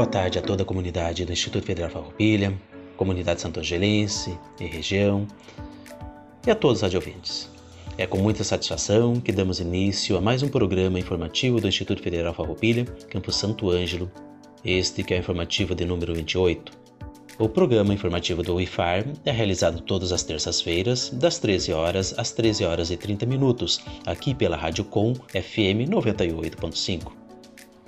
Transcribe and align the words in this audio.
Boa 0.00 0.08
tarde 0.08 0.38
a 0.38 0.42
toda 0.42 0.62
a 0.62 0.64
comunidade 0.64 1.26
do 1.26 1.32
Instituto 1.32 1.66
Federal 1.66 1.90
Farroupilha, 1.90 2.58
comunidade 2.96 3.42
santo 3.42 3.60
angelense 3.60 4.34
e 4.58 4.64
região, 4.64 5.26
e 6.46 6.50
a 6.50 6.54
todos 6.54 6.78
os 6.78 6.82
radiovintes. 6.82 7.50
É 7.98 8.06
com 8.06 8.16
muita 8.16 8.42
satisfação 8.42 9.20
que 9.20 9.30
damos 9.30 9.60
início 9.60 10.16
a 10.16 10.20
mais 10.22 10.42
um 10.42 10.48
programa 10.48 10.98
informativo 10.98 11.60
do 11.60 11.68
Instituto 11.68 12.02
Federal 12.02 12.32
Farroupilha, 12.32 12.86
Campo 13.10 13.30
Santo 13.30 13.68
Ângelo, 13.68 14.10
este 14.64 15.02
que 15.02 15.12
é 15.12 15.18
o 15.18 15.20
informativo 15.20 15.74
de 15.74 15.84
número 15.84 16.14
28. 16.14 16.72
O 17.38 17.46
programa 17.46 17.92
informativo 17.92 18.42
do 18.42 18.58
IFAR 18.58 19.04
é 19.22 19.30
realizado 19.30 19.82
todas 19.82 20.12
as 20.12 20.22
terças-feiras, 20.22 21.10
das 21.10 21.38
13 21.38 21.74
horas 21.74 22.14
às 22.18 22.32
13 22.32 22.64
horas 22.64 22.90
e 22.90 22.96
30 22.96 23.26
minutos, 23.26 23.82
aqui 24.06 24.34
pela 24.34 24.56
Rádio 24.56 24.82
Com 24.82 25.12
FM 25.14 25.90
98.5. 25.90 27.19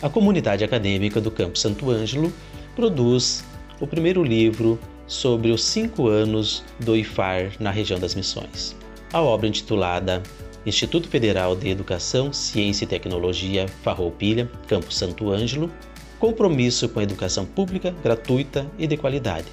A 0.03 0.09
comunidade 0.11 0.63
acadêmica 0.63 1.23
do 1.23 1.31
Campo 1.31 1.59
Santo 1.59 1.91
Ângelo 1.91 2.31
produz 2.77 3.43
o 3.81 3.87
primeiro 3.87 4.23
livro 4.23 4.79
sobre 5.07 5.51
os 5.51 5.65
cinco 5.65 6.09
anos 6.09 6.63
do 6.79 6.95
IFAR 6.95 7.53
na 7.59 7.71
região 7.71 7.99
das 7.99 8.15
Missões. 8.15 8.77
A 9.13 9.21
obra 9.21 9.49
intitulada 9.49 10.23
Instituto 10.67 11.09
Federal 11.09 11.57
de 11.57 11.69
Educação, 11.69 12.33
Ciência 12.33 12.85
e 12.85 12.89
Tecnologia 12.89 13.67
Farroupilha, 13.83 14.51
Campo 14.69 14.93
Santo 14.93 15.31
Ângelo, 15.31 15.71
compromisso 16.19 16.89
com 16.89 17.01
a 17.01 17.03
educação 17.03 17.47
pública, 17.47 17.95
gratuita 18.03 18.71
e 18.79 18.87
de 18.87 18.97
qualidade. 18.97 19.47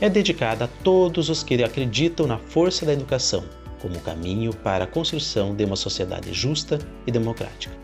É 0.00 0.08
dedicada 0.08 0.64
a 0.64 0.68
todos 0.82 1.28
os 1.28 1.42
que 1.42 1.62
acreditam 1.62 2.26
na 2.26 2.38
força 2.38 2.84
da 2.84 2.92
educação 2.92 3.44
como 3.80 3.98
caminho 4.00 4.52
para 4.52 4.84
a 4.84 4.86
construção 4.86 5.54
de 5.54 5.64
uma 5.64 5.76
sociedade 5.76 6.32
justa 6.32 6.78
e 7.06 7.12
democrática. 7.12 7.74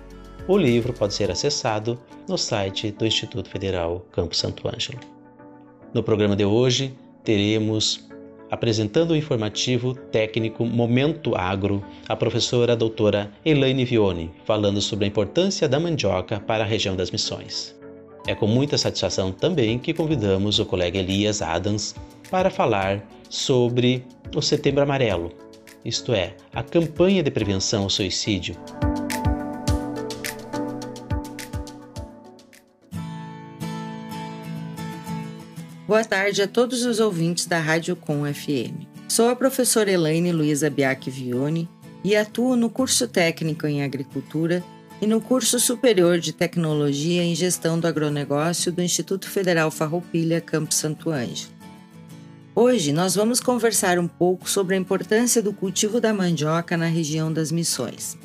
O 0.47 0.59
livro 0.59 0.93
pode 0.93 1.15
ser 1.15 1.31
acessado 1.31 1.99
no 2.29 2.37
site 2.37 2.91
do 2.91 3.07
Instituto 3.07 3.49
Federal 3.49 4.07
Campo 4.13 4.37
Santo 4.37 4.69
Ângelo. 4.69 4.99
No 5.93 6.03
programa 6.03 6.37
de 6.37 6.45
hoje, 6.45 6.95
teremos 7.23 8.07
apresentando 8.51 9.13
o 9.13 9.17
informativo 9.17 9.95
técnico 9.95 10.65
Momento 10.65 11.35
Agro, 11.35 11.85
a 12.09 12.17
professora 12.17 12.77
doutora 12.77 13.31
Elaine 13.45 13.85
Vione, 13.85 14.31
falando 14.45 14.81
sobre 14.81 15.05
a 15.05 15.09
importância 15.09 15.69
da 15.69 15.81
mandioca 15.81 16.41
para 16.41 16.65
a 16.65 16.67
região 16.67 16.95
das 16.95 17.11
missões. 17.11 17.75
É 18.27 18.35
com 18.35 18.47
muita 18.47 18.79
satisfação 18.79 19.33
também 19.33 19.79
que 19.79 19.93
convidamos 19.93 20.59
o 20.59 20.65
colega 20.65 20.99
Elias 20.99 21.43
Adams 21.43 21.95
para 22.31 22.51
falar 22.51 23.07
sobre 23.29 24.05
o 24.35 24.41
Setembro 24.41 24.83
Amarelo, 24.83 25.33
isto 25.85 26.15
é, 26.15 26.35
a 26.55 26.63
campanha 26.63 27.23
de 27.23 27.31
prevenção 27.31 27.83
ao 27.83 27.91
suicídio. 27.91 28.57
Boa 35.95 36.05
tarde 36.05 36.43
a 36.43 36.49
todos 36.49 36.85
os 36.85 36.99
ouvintes 36.99 37.47
da 37.47 37.61
Rádio 37.61 37.95
Com 37.95 38.25
FM. 38.25 38.83
Sou 39.09 39.29
a 39.29 39.37
professora 39.37 39.93
Elaine 39.93 40.33
Luiza 40.33 40.69
Biac 40.69 41.09
Vione 41.09 41.71
e 42.03 42.17
atuo 42.17 42.57
no 42.57 42.69
curso 42.69 43.07
técnico 43.07 43.65
em 43.69 43.81
agricultura 43.81 44.61
e 45.01 45.07
no 45.07 45.21
curso 45.21 45.61
superior 45.61 46.19
de 46.19 46.33
tecnologia 46.33 47.23
em 47.23 47.33
gestão 47.33 47.79
do 47.79 47.87
agronegócio 47.87 48.73
do 48.73 48.83
Instituto 48.83 49.31
Federal 49.31 49.71
Farroupilha, 49.71 50.41
Campo 50.41 50.75
Santo 50.75 51.11
Ângelo. 51.13 51.53
Hoje 52.57 52.93
nós 52.93 53.15
vamos 53.15 53.39
conversar 53.39 53.97
um 53.97 54.09
pouco 54.09 54.51
sobre 54.51 54.75
a 54.75 54.79
importância 54.79 55.41
do 55.41 55.53
cultivo 55.53 56.01
da 56.01 56.13
mandioca 56.13 56.77
na 56.77 56.87
região 56.87 57.33
das 57.33 57.53
Missões. 57.53 58.19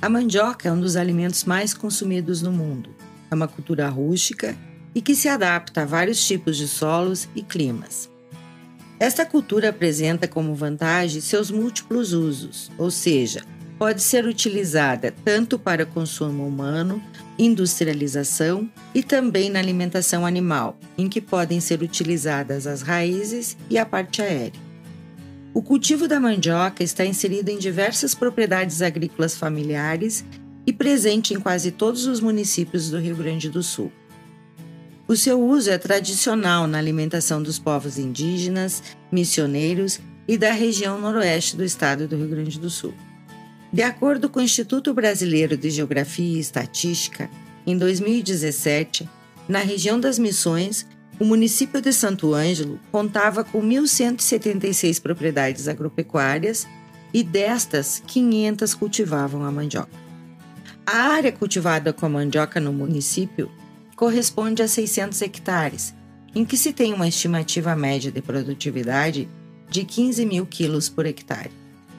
A 0.00 0.08
mandioca 0.08 0.70
é 0.70 0.72
um 0.72 0.80
dos 0.80 0.96
alimentos 0.96 1.44
mais 1.44 1.74
consumidos 1.74 2.40
no 2.40 2.50
mundo. 2.50 2.88
É 3.30 3.34
uma 3.34 3.46
cultura 3.46 3.90
rústica 3.90 4.56
e 4.94 5.02
que 5.02 5.14
se 5.14 5.28
adapta 5.28 5.82
a 5.82 5.84
vários 5.84 6.24
tipos 6.24 6.56
de 6.56 6.68
solos 6.68 7.28
e 7.34 7.42
climas. 7.42 8.08
Esta 8.98 9.26
cultura 9.26 9.70
apresenta 9.70 10.28
como 10.28 10.54
vantagem 10.54 11.20
seus 11.20 11.50
múltiplos 11.50 12.12
usos, 12.12 12.70
ou 12.78 12.90
seja, 12.90 13.42
pode 13.78 14.00
ser 14.02 14.24
utilizada 14.24 15.12
tanto 15.24 15.58
para 15.58 15.84
consumo 15.84 16.46
humano, 16.46 17.02
industrialização 17.38 18.70
e 18.94 19.02
também 19.02 19.50
na 19.50 19.58
alimentação 19.58 20.24
animal, 20.24 20.78
em 20.96 21.08
que 21.08 21.20
podem 21.20 21.60
ser 21.60 21.82
utilizadas 21.82 22.66
as 22.66 22.82
raízes 22.82 23.56
e 23.68 23.76
a 23.76 23.84
parte 23.84 24.22
aérea. 24.22 24.62
O 25.52 25.62
cultivo 25.62 26.08
da 26.08 26.18
mandioca 26.18 26.82
está 26.82 27.04
inserido 27.04 27.48
em 27.48 27.58
diversas 27.58 28.14
propriedades 28.14 28.80
agrícolas 28.80 29.36
familiares 29.36 30.24
e 30.66 30.72
presente 30.72 31.34
em 31.34 31.40
quase 31.40 31.70
todos 31.70 32.06
os 32.06 32.20
municípios 32.20 32.90
do 32.90 32.98
Rio 32.98 33.16
Grande 33.16 33.50
do 33.50 33.62
Sul. 33.62 33.92
O 35.06 35.14
seu 35.14 35.38
uso 35.38 35.70
é 35.70 35.76
tradicional 35.76 36.66
na 36.66 36.78
alimentação 36.78 37.42
dos 37.42 37.58
povos 37.58 37.98
indígenas, 37.98 38.82
missioneiros 39.12 40.00
e 40.26 40.38
da 40.38 40.50
região 40.50 40.98
noroeste 40.98 41.56
do 41.56 41.64
estado 41.64 42.08
do 42.08 42.16
Rio 42.16 42.28
Grande 42.28 42.58
do 42.58 42.70
Sul. 42.70 42.94
De 43.70 43.82
acordo 43.82 44.30
com 44.30 44.40
o 44.40 44.42
Instituto 44.42 44.94
Brasileiro 44.94 45.58
de 45.58 45.68
Geografia 45.68 46.36
e 46.36 46.40
Estatística, 46.40 47.28
em 47.66 47.76
2017, 47.76 49.06
na 49.46 49.58
região 49.58 50.00
das 50.00 50.18
Missões, 50.18 50.86
o 51.20 51.24
município 51.24 51.82
de 51.82 51.92
Santo 51.92 52.32
Ângelo 52.32 52.80
contava 52.90 53.44
com 53.44 53.60
1.176 53.60 55.02
propriedades 55.02 55.68
agropecuárias 55.68 56.66
e 57.12 57.22
destas, 57.22 58.02
500 58.06 58.74
cultivavam 58.74 59.44
a 59.44 59.52
mandioca. 59.52 59.92
A 60.86 60.96
área 61.10 61.30
cultivada 61.30 61.92
com 61.92 62.06
a 62.06 62.08
mandioca 62.08 62.58
no 62.58 62.72
município 62.72 63.50
corresponde 63.94 64.62
a 64.62 64.68
600 64.68 65.20
hectares, 65.22 65.94
em 66.34 66.44
que 66.44 66.56
se 66.56 66.72
tem 66.72 66.92
uma 66.92 67.08
estimativa 67.08 67.74
média 67.76 68.10
de 68.10 68.20
produtividade 68.20 69.28
de 69.70 69.84
15 69.84 70.26
mil 70.26 70.46
quilos 70.46 70.88
por 70.88 71.06
hectare, 71.06 71.50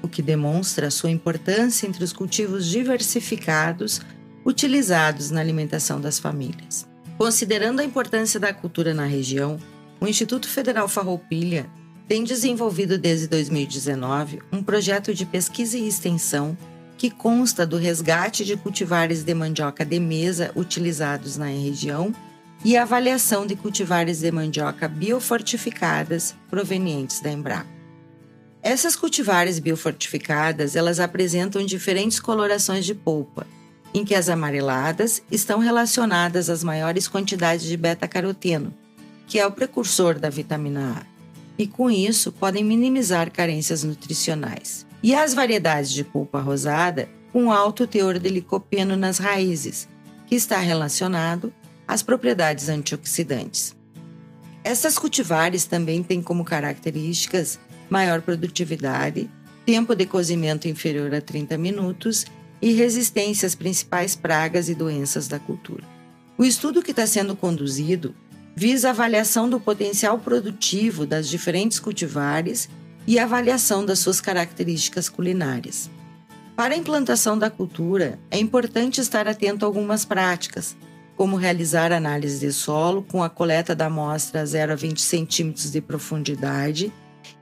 o 0.02 0.08
que 0.08 0.22
demonstra 0.22 0.92
sua 0.92 1.10
importância 1.10 1.88
entre 1.88 2.04
os 2.04 2.14
cultivos 2.14 2.68
diversificados 2.68 4.02
utilizados 4.46 5.32
na 5.32 5.40
alimentação 5.42 6.00
das 6.00 6.20
famílias. 6.20 6.88
Considerando 7.18 7.80
a 7.80 7.84
importância 7.84 8.40
da 8.40 8.54
cultura 8.54 8.94
na 8.94 9.06
região, 9.06 9.58
o 10.00 10.08
Instituto 10.08 10.48
Federal 10.48 10.88
Farroupilha 10.88 11.70
tem 12.08 12.24
desenvolvido 12.24 12.98
desde 12.98 13.28
2019 13.28 14.42
um 14.52 14.62
projeto 14.62 15.14
de 15.14 15.26
pesquisa 15.26 15.78
e 15.78 15.88
extensão 15.88 16.56
que 16.98 17.10
consta 17.10 17.66
do 17.66 17.78
resgate 17.78 18.46
de 18.46 18.56
cultivares 18.56 19.24
de 19.24 19.34
mandioca 19.34 19.86
de 19.86 20.00
mesa 20.00 20.52
utilizados 20.56 21.38
na 21.38 21.48
região 21.48 22.14
e 22.64 22.78
avaliação 22.78 23.46
de 23.46 23.56
cultivares 23.56 24.20
de 24.20 24.32
mandioca 24.32 24.88
biofortificadas 24.88 26.36
provenientes 26.50 27.20
da 27.20 27.32
Embrapa. 27.32 27.76
Essas 28.62 28.96
cultivares 28.96 29.60
biofortificadas, 29.60 30.76
elas 30.76 31.00
apresentam 31.00 31.64
diferentes 31.64 32.20
colorações 32.20 32.84
de 32.84 32.96
polpa, 32.96 33.46
em 33.94 34.04
que 34.04 34.16
as 34.16 34.28
amareladas 34.28 35.22
estão 35.32 35.60
relacionadas 35.60 36.50
às 36.50 36.64
maiores 36.64 37.08
quantidades 37.08 37.66
de 37.66 37.78
beta-caroteno, 37.78 38.74
que 39.28 39.38
é 39.38 39.46
o 39.46 39.52
precursor 39.52 40.18
da 40.18 40.30
vitamina 40.30 40.98
A, 40.98 41.06
e 41.58 41.68
com 41.68 41.92
isso 41.92 42.32
podem 42.32 42.64
minimizar 42.64 43.32
carências 43.32 43.84
nutricionais. 43.84 44.85
E 45.06 45.14
as 45.14 45.36
variedades 45.36 45.92
de 45.92 46.04
polpa 46.04 46.40
rosada 46.40 47.08
com 47.32 47.52
alto 47.52 47.86
teor 47.86 48.18
de 48.18 48.28
licopeno 48.28 48.98
nas 48.98 49.20
raízes, 49.20 49.88
que 50.26 50.34
está 50.34 50.58
relacionado 50.58 51.54
às 51.88 52.02
propriedades 52.02 52.70
antioxidantes. 52.70 53.76
Essas 54.64 54.98
cultivares 54.98 55.66
também 55.66 56.02
têm 56.02 56.24
como 56.24 56.44
características 56.44 57.60
maior 57.88 58.20
produtividade, 58.24 59.30
tempo 59.64 59.94
de 59.94 60.08
cozimento 60.08 60.68
inferior 60.68 61.14
a 61.14 61.22
30 61.22 61.56
minutos 61.56 62.26
e 62.60 62.72
resistência 62.72 63.46
às 63.46 63.54
principais 63.54 64.16
pragas 64.16 64.70
e 64.70 64.74
doenças 64.74 65.28
da 65.28 65.38
cultura. 65.38 65.84
O 66.36 66.44
estudo 66.44 66.82
que 66.82 66.90
está 66.90 67.06
sendo 67.06 67.36
conduzido 67.36 68.16
visa 68.56 68.88
a 68.88 68.92
avaliação 68.92 69.48
do 69.48 69.60
potencial 69.60 70.18
produtivo 70.18 71.06
das 71.06 71.30
diferentes 71.30 71.80
cultivares 71.80 72.68
e 73.08 73.20
avaliação 73.20 73.86
das 73.86 74.00
suas 74.00 74.20
características 74.20 75.10
culinárias. 75.10 75.90
Para 76.56 76.74
a 76.74 76.78
implantação 76.78 77.38
da 77.38 77.50
cultura, 77.50 78.18
é 78.32 78.40
importante 78.40 79.02
estar 79.02 79.28
atento 79.28 79.66
a 79.66 79.68
algumas 79.68 80.06
práticas, 80.06 80.76
como 81.16 81.36
realizar 81.36 81.92
análise 81.92 82.40
de 82.40 82.52
solo 82.52 83.04
com 83.04 83.24
a 83.24 83.30
coleta 83.30 83.76
da 83.76 83.88
amostra 83.88 84.46
0 84.46 84.74
a 84.74 84.76
20 84.76 85.02
centímetros 85.02 85.72
de 85.72 85.82
profundidade 85.82 86.92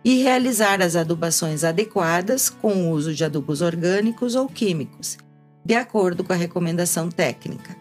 e 0.04 0.22
realizar 0.22 0.82
as 0.82 0.96
adubações 0.96 1.64
adequadas 1.64 2.50
com 2.50 2.74
o 2.74 2.92
uso 2.92 3.14
de 3.14 3.24
adubos 3.24 3.62
orgânicos 3.62 4.36
ou 4.36 4.48
químicos, 4.48 5.18
de 5.64 5.76
acordo 5.76 6.24
com 6.24 6.34
a 6.34 6.38
recomendação 6.38 7.10
técnica. 7.10 7.76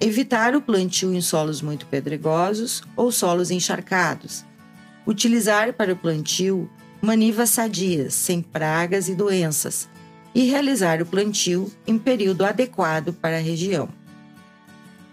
Evitar 0.00 0.54
o 0.54 0.62
plantio 0.62 1.12
em 1.12 1.20
solos 1.20 1.60
muito 1.60 1.86
pedregosos 1.86 2.82
ou 2.96 3.10
solos 3.10 3.50
encharcados. 3.50 4.44
Utilizar 5.04 5.72
para 5.72 5.92
o 5.92 5.96
plantio 5.96 6.70
manivas 7.00 7.50
sadias, 7.50 8.14
sem 8.14 8.42
pragas 8.42 9.08
e 9.08 9.14
doenças, 9.14 9.88
e 10.34 10.44
realizar 10.44 11.00
o 11.00 11.06
plantio 11.06 11.70
em 11.86 11.98
período 11.98 12.44
adequado 12.44 13.12
para 13.12 13.36
a 13.36 13.40
região. 13.40 13.88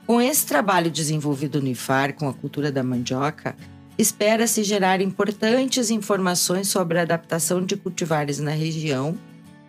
Com 0.05 0.21
esse 0.21 0.45
trabalho 0.45 0.91
desenvolvido 0.91 1.61
no 1.61 1.67
IFAR 1.67 2.13
com 2.13 2.29
a 2.29 2.33
cultura 2.33 2.71
da 2.71 2.83
mandioca, 2.83 3.55
espera-se 3.97 4.63
gerar 4.63 5.01
importantes 5.01 5.89
informações 5.89 6.67
sobre 6.67 6.99
a 6.99 7.03
adaptação 7.03 7.65
de 7.65 7.75
cultivares 7.75 8.39
na 8.39 8.51
região, 8.51 9.17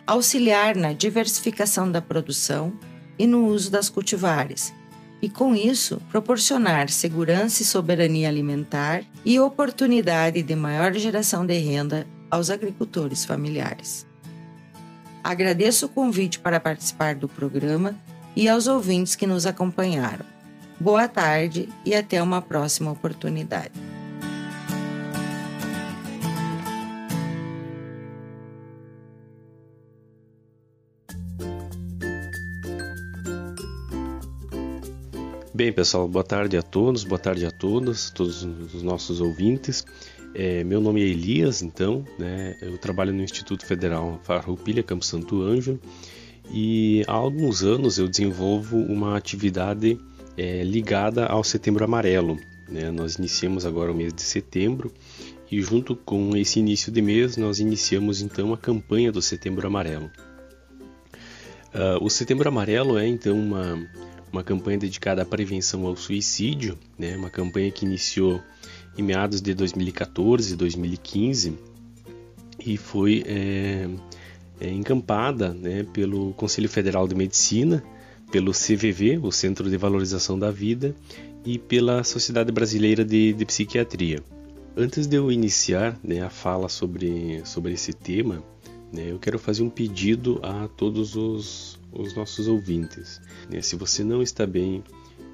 auxiliar 0.05 0.75
na 0.75 0.93
diversificação 0.93 1.91
da 1.91 2.01
produção 2.01 2.73
e 3.17 3.25
no 3.25 3.47
uso 3.47 3.71
das 3.71 3.89
cultivares, 3.89 4.73
e 5.21 5.29
com 5.29 5.55
isso 5.55 6.01
proporcionar 6.09 6.89
segurança 6.89 7.61
e 7.61 7.65
soberania 7.65 8.29
alimentar 8.29 9.03
e 9.25 9.39
oportunidade 9.39 10.43
de 10.43 10.55
maior 10.55 10.93
geração 10.93 11.45
de 11.45 11.57
renda 11.57 12.07
aos 12.29 12.49
agricultores 12.49 13.25
familiares. 13.25 14.05
Agradeço 15.23 15.87
o 15.87 15.89
convite 15.89 16.39
para 16.39 16.59
participar 16.59 17.15
do 17.15 17.27
programa 17.27 17.95
e 18.35 18.47
aos 18.47 18.67
ouvintes 18.67 19.15
que 19.15 19.27
nos 19.27 19.45
acompanharam. 19.45 20.25
Boa 20.79 21.07
tarde 21.07 21.67
e 21.83 21.95
até 21.95 22.21
uma 22.21 22.41
próxima 22.41 22.91
oportunidade. 22.91 23.96
Bem, 35.57 35.73
pessoal, 35.73 36.07
boa 36.07 36.23
tarde 36.23 36.55
a 36.55 36.61
todos, 36.61 37.03
boa 37.03 37.17
tarde 37.17 37.43
a 37.43 37.49
todos, 37.49 38.11
todos 38.11 38.43
os 38.43 38.83
nossos 38.83 39.19
ouvintes. 39.19 39.83
É, 40.35 40.63
meu 40.63 40.79
nome 40.79 41.01
é 41.01 41.05
Elias, 41.07 41.63
então, 41.63 42.05
né, 42.19 42.55
eu 42.61 42.77
trabalho 42.77 43.11
no 43.11 43.23
Instituto 43.23 43.65
Federal 43.65 44.19
Farroupilha, 44.21 44.83
Campo 44.83 45.03
Santo 45.03 45.41
Anjo, 45.41 45.79
e 46.51 47.03
há 47.07 47.13
alguns 47.13 47.63
anos 47.63 47.97
eu 47.97 48.07
desenvolvo 48.07 48.77
uma 48.77 49.17
atividade 49.17 49.99
é, 50.37 50.63
ligada 50.63 51.25
ao 51.25 51.43
Setembro 51.43 51.83
Amarelo. 51.83 52.37
Né? 52.69 52.91
Nós 52.91 53.15
iniciamos 53.15 53.65
agora 53.65 53.91
o 53.91 53.95
mês 53.95 54.13
de 54.13 54.21
setembro 54.21 54.93
e 55.51 55.59
junto 55.59 55.95
com 55.95 56.37
esse 56.37 56.59
início 56.59 56.91
de 56.91 57.01
mês 57.01 57.35
nós 57.35 57.59
iniciamos 57.59 58.21
então 58.21 58.53
a 58.53 58.57
campanha 58.59 59.11
do 59.11 59.23
Setembro 59.23 59.65
Amarelo. 59.65 60.11
Uh, 61.73 61.97
o 61.99 62.11
Setembro 62.11 62.47
Amarelo 62.47 62.95
é 62.95 63.07
então 63.07 63.35
uma 63.35 63.87
uma 64.31 64.43
campanha 64.43 64.77
dedicada 64.77 65.21
à 65.21 65.25
prevenção 65.25 65.85
ao 65.85 65.95
suicídio, 65.95 66.77
né? 66.97 67.15
uma 67.15 67.29
campanha 67.29 67.71
que 67.71 67.85
iniciou 67.85 68.41
em 68.97 69.01
meados 69.03 69.41
de 69.41 69.53
2014 69.53 70.55
2015 70.55 71.53
e 72.65 72.77
foi 72.77 73.23
é, 73.25 73.87
é, 74.59 74.69
encampada 74.69 75.53
né, 75.53 75.85
pelo 75.93 76.33
Conselho 76.33 76.67
Federal 76.67 77.07
de 77.07 77.15
Medicina, 77.15 77.83
pelo 78.31 78.51
CVV, 78.51 79.19
o 79.21 79.31
Centro 79.31 79.69
de 79.69 79.77
Valorização 79.77 80.37
da 80.37 80.51
Vida, 80.51 80.95
e 81.45 81.57
pela 81.57 82.03
Sociedade 82.03 82.51
Brasileira 82.51 83.05
de, 83.05 83.31
de 83.31 83.45
Psiquiatria. 83.45 84.21
Antes 84.75 85.07
de 85.07 85.15
eu 85.15 85.31
iniciar 85.31 85.97
né, 86.03 86.21
a 86.21 86.29
fala 86.29 86.67
sobre, 86.67 87.41
sobre 87.45 87.73
esse 87.73 87.93
tema, 87.93 88.43
né, 88.91 89.11
eu 89.11 89.17
quero 89.17 89.39
fazer 89.39 89.63
um 89.63 89.69
pedido 89.69 90.39
a 90.43 90.67
todos 90.67 91.15
os, 91.15 91.79
os 91.97 92.13
nossos 92.13 92.47
ouvintes. 92.47 93.19
Né? 93.49 93.61
Se 93.61 93.75
você 93.75 94.03
não 94.03 94.21
está 94.21 94.45
bem, 94.45 94.83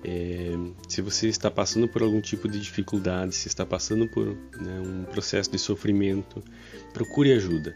é, 0.03 0.51
se 0.87 1.01
você 1.01 1.27
está 1.27 1.49
passando 1.49 1.87
por 1.87 2.01
algum 2.01 2.21
tipo 2.21 2.47
de 2.47 2.59
dificuldade, 2.59 3.35
se 3.35 3.47
está 3.47 3.65
passando 3.65 4.07
por 4.07 4.27
né, 4.27 4.79
um 4.79 5.03
processo 5.03 5.51
de 5.51 5.57
sofrimento, 5.57 6.43
procure 6.93 7.33
ajuda. 7.33 7.75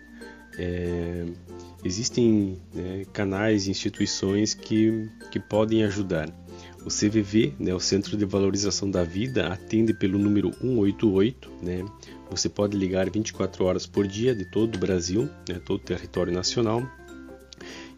É, 0.58 1.26
existem 1.84 2.58
né, 2.74 3.06
canais 3.14 3.68
instituições 3.68 4.54
que, 4.54 5.10
que 5.32 5.40
podem 5.40 5.84
ajudar. 5.84 6.30
O 6.84 6.90
CVV, 6.90 7.54
né, 7.60 7.74
o 7.74 7.80
Centro 7.80 8.16
de 8.16 8.26
Valorização 8.26 8.90
da 8.90 9.04
Vida, 9.04 9.48
atende 9.48 9.94
pelo 9.94 10.18
número 10.18 10.54
188. 10.54 11.52
Né? 11.62 11.86
Você 12.30 12.50
pode 12.50 12.78
ligar 12.78 13.10
24 13.10 13.64
horas 13.66 13.86
por 13.86 14.08
dia 14.08 14.34
de 14.34 14.46
todo 14.46 14.76
o 14.76 14.80
Brasil, 14.80 15.30
né, 15.48 15.60
todo 15.64 15.80
o 15.80 15.84
território 15.84 16.34
nacional, 16.34 16.90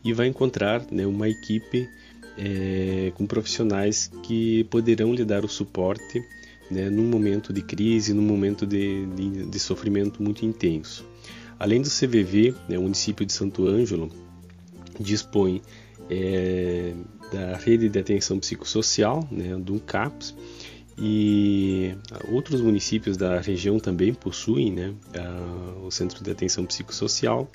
e 0.04 0.14
vai 0.14 0.28
encontrar 0.28 0.86
né, 0.92 1.06
uma 1.06 1.28
equipe 1.28 1.90
é, 2.38 3.12
com 3.16 3.26
profissionais 3.26 4.12
que 4.24 4.64
poderão 4.66 5.14
lhe 5.14 5.26
dar 5.26 5.44
o 5.44 5.50
suporte 5.50 6.24
né, 6.72 6.90
num 6.90 7.06
momento 7.06 7.52
de 7.52 7.62
crise, 7.62 8.14
num 8.14 8.22
momento 8.22 8.66
de, 8.66 9.06
de, 9.08 9.46
de 9.46 9.60
sofrimento 9.60 10.22
muito 10.22 10.46
intenso. 10.46 11.06
Além 11.60 11.82
do 11.82 11.90
CVV, 11.90 12.56
né, 12.70 12.78
o 12.78 12.84
município 12.84 13.26
de 13.26 13.34
Santo 13.34 13.68
Ângelo 13.68 14.10
dispõe 15.00 15.62
é, 16.10 16.94
da 17.32 17.58
rede 17.58 17.90
de 17.90 18.00
atenção 18.00 18.40
psicossocial, 18.40 19.28
né, 19.32 19.56
do 19.58 19.80
CAPS, 19.80 20.36
e 21.02 21.96
outros 22.30 22.60
municípios 22.60 23.16
da 23.16 23.40
região 23.40 23.80
também 23.80 24.14
possuem 24.14 24.72
né, 24.72 24.94
a, 25.16 25.86
o 25.86 25.92
Centro 25.92 26.22
de 26.24 26.30
Atenção 26.30 26.66
Psicossocial 26.66 27.50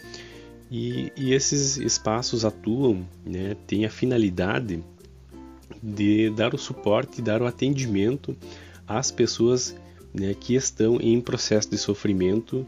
e, 0.74 1.12
e 1.16 1.32
esses 1.32 1.76
espaços 1.76 2.44
atuam, 2.44 3.06
né, 3.24 3.56
têm 3.64 3.84
a 3.84 3.90
finalidade 3.90 4.82
de 5.80 6.30
dar 6.30 6.52
o 6.52 6.58
suporte, 6.58 7.22
dar 7.22 7.40
o 7.40 7.46
atendimento 7.46 8.36
às 8.84 9.12
pessoas 9.12 9.76
né, 10.12 10.34
que 10.34 10.56
estão 10.56 11.00
em 11.00 11.20
processo 11.20 11.70
de 11.70 11.78
sofrimento 11.78 12.66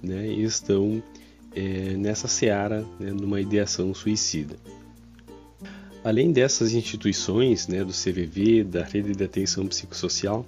né, 0.00 0.28
e 0.28 0.44
estão 0.44 1.02
é, 1.52 1.96
nessa 1.96 2.28
seara 2.28 2.86
né, 3.00 3.10
numa 3.10 3.40
ideação 3.40 3.92
suicida. 3.92 4.54
Além 6.04 6.30
dessas 6.30 6.72
instituições, 6.72 7.66
né, 7.66 7.82
do 7.82 7.92
CVV, 7.92 8.62
da 8.62 8.84
rede 8.84 9.16
de 9.16 9.24
atenção 9.24 9.66
psicossocial, 9.66 10.46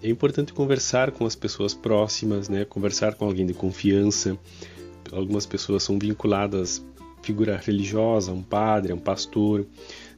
é 0.00 0.08
importante 0.08 0.52
conversar 0.52 1.10
com 1.10 1.26
as 1.26 1.34
pessoas 1.34 1.74
próximas, 1.74 2.48
né, 2.48 2.64
conversar 2.64 3.16
com 3.16 3.24
alguém 3.24 3.44
de 3.46 3.52
confiança, 3.52 4.38
algumas 5.12 5.46
pessoas 5.46 5.82
são 5.82 5.98
vinculadas 5.98 6.84
figura 7.22 7.56
religiosa, 7.56 8.32
um 8.32 8.42
padre, 8.42 8.92
um 8.92 8.98
pastor, 8.98 9.66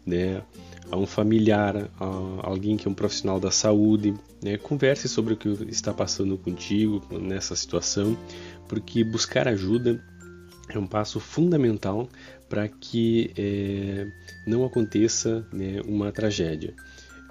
né? 0.06 0.42
a 0.90 0.96
um 0.96 1.06
familiar, 1.06 1.90
a 1.98 2.46
alguém 2.46 2.76
que 2.76 2.86
é 2.86 2.90
um 2.90 2.94
profissional 2.94 3.38
da 3.40 3.50
saúde, 3.50 4.14
né? 4.42 4.56
converse 4.56 5.08
sobre 5.08 5.34
o 5.34 5.36
que 5.36 5.48
está 5.68 5.92
passando 5.92 6.36
contigo 6.36 7.02
nessa 7.18 7.56
situação, 7.56 8.16
porque 8.68 9.02
buscar 9.04 9.48
ajuda 9.48 10.02
é 10.68 10.78
um 10.78 10.86
passo 10.86 11.18
fundamental 11.18 12.08
para 12.48 12.68
que 12.68 13.30
é, 13.36 14.06
não 14.46 14.64
aconteça 14.64 15.46
né, 15.52 15.80
uma 15.86 16.12
tragédia. 16.12 16.74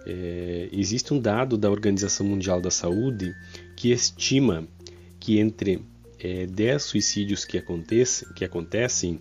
É, 0.06 0.70
existe 0.72 1.14
um 1.14 1.20
dado 1.20 1.58
da 1.58 1.70
Organização 1.70 2.26
Mundial 2.26 2.62
da 2.62 2.72
Saúde 2.72 3.36
que 3.76 3.92
estima 3.92 4.68
que 5.20 5.40
entre 5.40 5.84
é, 6.20 6.46
10 6.46 6.82
suicídios 6.82 7.46
que, 7.46 7.62
que 8.36 8.46
acontecem, 8.46 9.20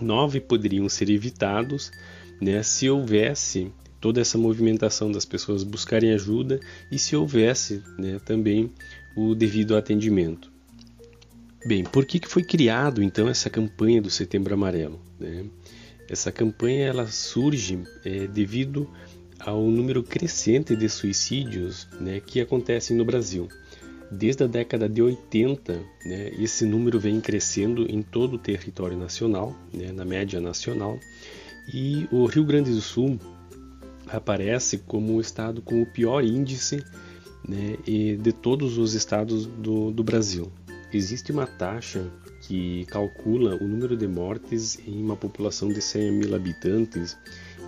9 0.00 0.40
poderiam 0.40 0.88
ser 0.88 1.10
evitados 1.10 1.90
né, 2.40 2.62
se 2.62 2.88
houvesse 2.88 3.72
toda 4.00 4.20
essa 4.20 4.36
movimentação 4.36 5.12
das 5.12 5.24
pessoas 5.24 5.62
buscarem 5.62 6.12
ajuda 6.12 6.58
e 6.90 6.98
se 6.98 7.14
houvesse 7.14 7.82
né, 7.98 8.18
também 8.24 8.70
o 9.16 9.34
devido 9.34 9.76
atendimento. 9.76 10.50
Bem, 11.64 11.84
por 11.84 12.04
que, 12.04 12.18
que 12.18 12.28
foi 12.28 12.42
criado 12.42 13.02
então 13.02 13.28
essa 13.28 13.48
campanha 13.48 14.02
do 14.02 14.10
Setembro 14.10 14.52
Amarelo? 14.52 15.00
Né? 15.20 15.44
Essa 16.08 16.32
campanha 16.32 16.86
ela 16.86 17.06
surge 17.06 17.78
é, 18.04 18.26
devido 18.26 18.90
ao 19.38 19.62
número 19.70 20.02
crescente 20.02 20.74
de 20.74 20.88
suicídios 20.88 21.86
né, 22.00 22.20
que 22.20 22.40
acontecem 22.40 22.96
no 22.96 23.04
Brasil. 23.04 23.48
Desde 24.14 24.44
a 24.44 24.46
década 24.46 24.90
de 24.90 25.00
80, 25.00 25.72
né, 26.04 26.30
esse 26.38 26.66
número 26.66 27.00
vem 27.00 27.18
crescendo 27.18 27.90
em 27.90 28.02
todo 28.02 28.34
o 28.34 28.38
território 28.38 28.96
nacional, 28.96 29.56
né, 29.72 29.90
na 29.90 30.04
média 30.04 30.38
nacional, 30.38 31.00
e 31.72 32.06
o 32.12 32.26
Rio 32.26 32.44
Grande 32.44 32.70
do 32.70 32.80
Sul 32.82 33.18
aparece 34.06 34.76
como 34.76 35.14
o 35.14 35.20
estado 35.20 35.62
com 35.62 35.80
o 35.80 35.86
pior 35.86 36.22
índice 36.22 36.84
né, 37.48 37.78
de 37.86 38.32
todos 38.32 38.76
os 38.76 38.92
estados 38.92 39.46
do, 39.46 39.90
do 39.90 40.04
Brasil. 40.04 40.52
Existe 40.92 41.32
uma 41.32 41.46
taxa 41.46 42.06
que 42.42 42.84
calcula 42.90 43.56
o 43.56 43.66
número 43.66 43.96
de 43.96 44.06
mortes 44.06 44.78
em 44.86 45.02
uma 45.02 45.16
população 45.16 45.68
de 45.72 45.80
100 45.80 46.12
mil 46.12 46.34
habitantes 46.34 47.16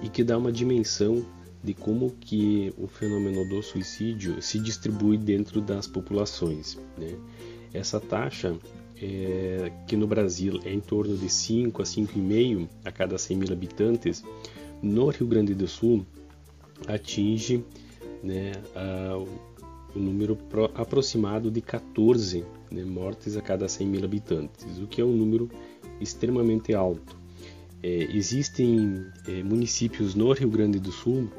e 0.03 0.11
que 0.11 0.23
dá 0.23 0.37
uma 0.37 0.53
dimensão 0.53 1.25
de 1.65 1.73
como 1.73 2.11
que 2.21 2.73
o 2.77 2.87
fenômeno 2.87 3.49
do 3.49 3.63
suicídio 3.63 4.41
se 4.43 4.59
distribui 4.59 5.17
dentro 5.17 5.63
das 5.63 5.87
populações. 5.87 6.79
Né? 6.99 7.17
Essa 7.73 7.99
taxa, 7.99 8.55
é, 9.01 9.73
que 9.87 9.97
no 9.97 10.07
Brasil 10.07 10.61
é 10.65 10.73
em 10.73 10.81
torno 10.81 11.17
de 11.17 11.29
5 11.29 11.81
a 11.81 11.85
5,5 11.85 12.69
a 12.85 12.93
cada 12.93 13.17
100 13.17 13.37
mil 13.39 13.53
habitantes, 13.53 14.23
no 14.83 15.09
Rio 15.09 15.27
Grande 15.27 15.55
do 15.55 15.67
Sul 15.67 16.05
atinge 16.87 17.65
né, 18.23 18.53
a, 18.77 19.17
o 19.97 19.99
número 19.99 20.37
pro, 20.37 20.67
aproximado 20.75 21.51
de 21.51 21.63
14 21.63 22.45
né, 22.71 22.85
mortes 22.85 23.39
a 23.39 23.41
cada 23.41 23.69
100 23.69 23.87
mil 23.87 24.05
habitantes, 24.05 24.79
o 24.79 24.87
que 24.87 25.01
é 25.01 25.05
um 25.05 25.17
número 25.17 25.49
extremamente 25.99 26.75
alto. 26.75 27.17
É, 27.83 28.09
existem 28.15 29.07
é, 29.27 29.43
municípios 29.43 30.15
no 30.15 30.33
Rio 30.33 30.51
Grande 30.51 30.79
do 30.79 30.93
Sul 30.93 31.31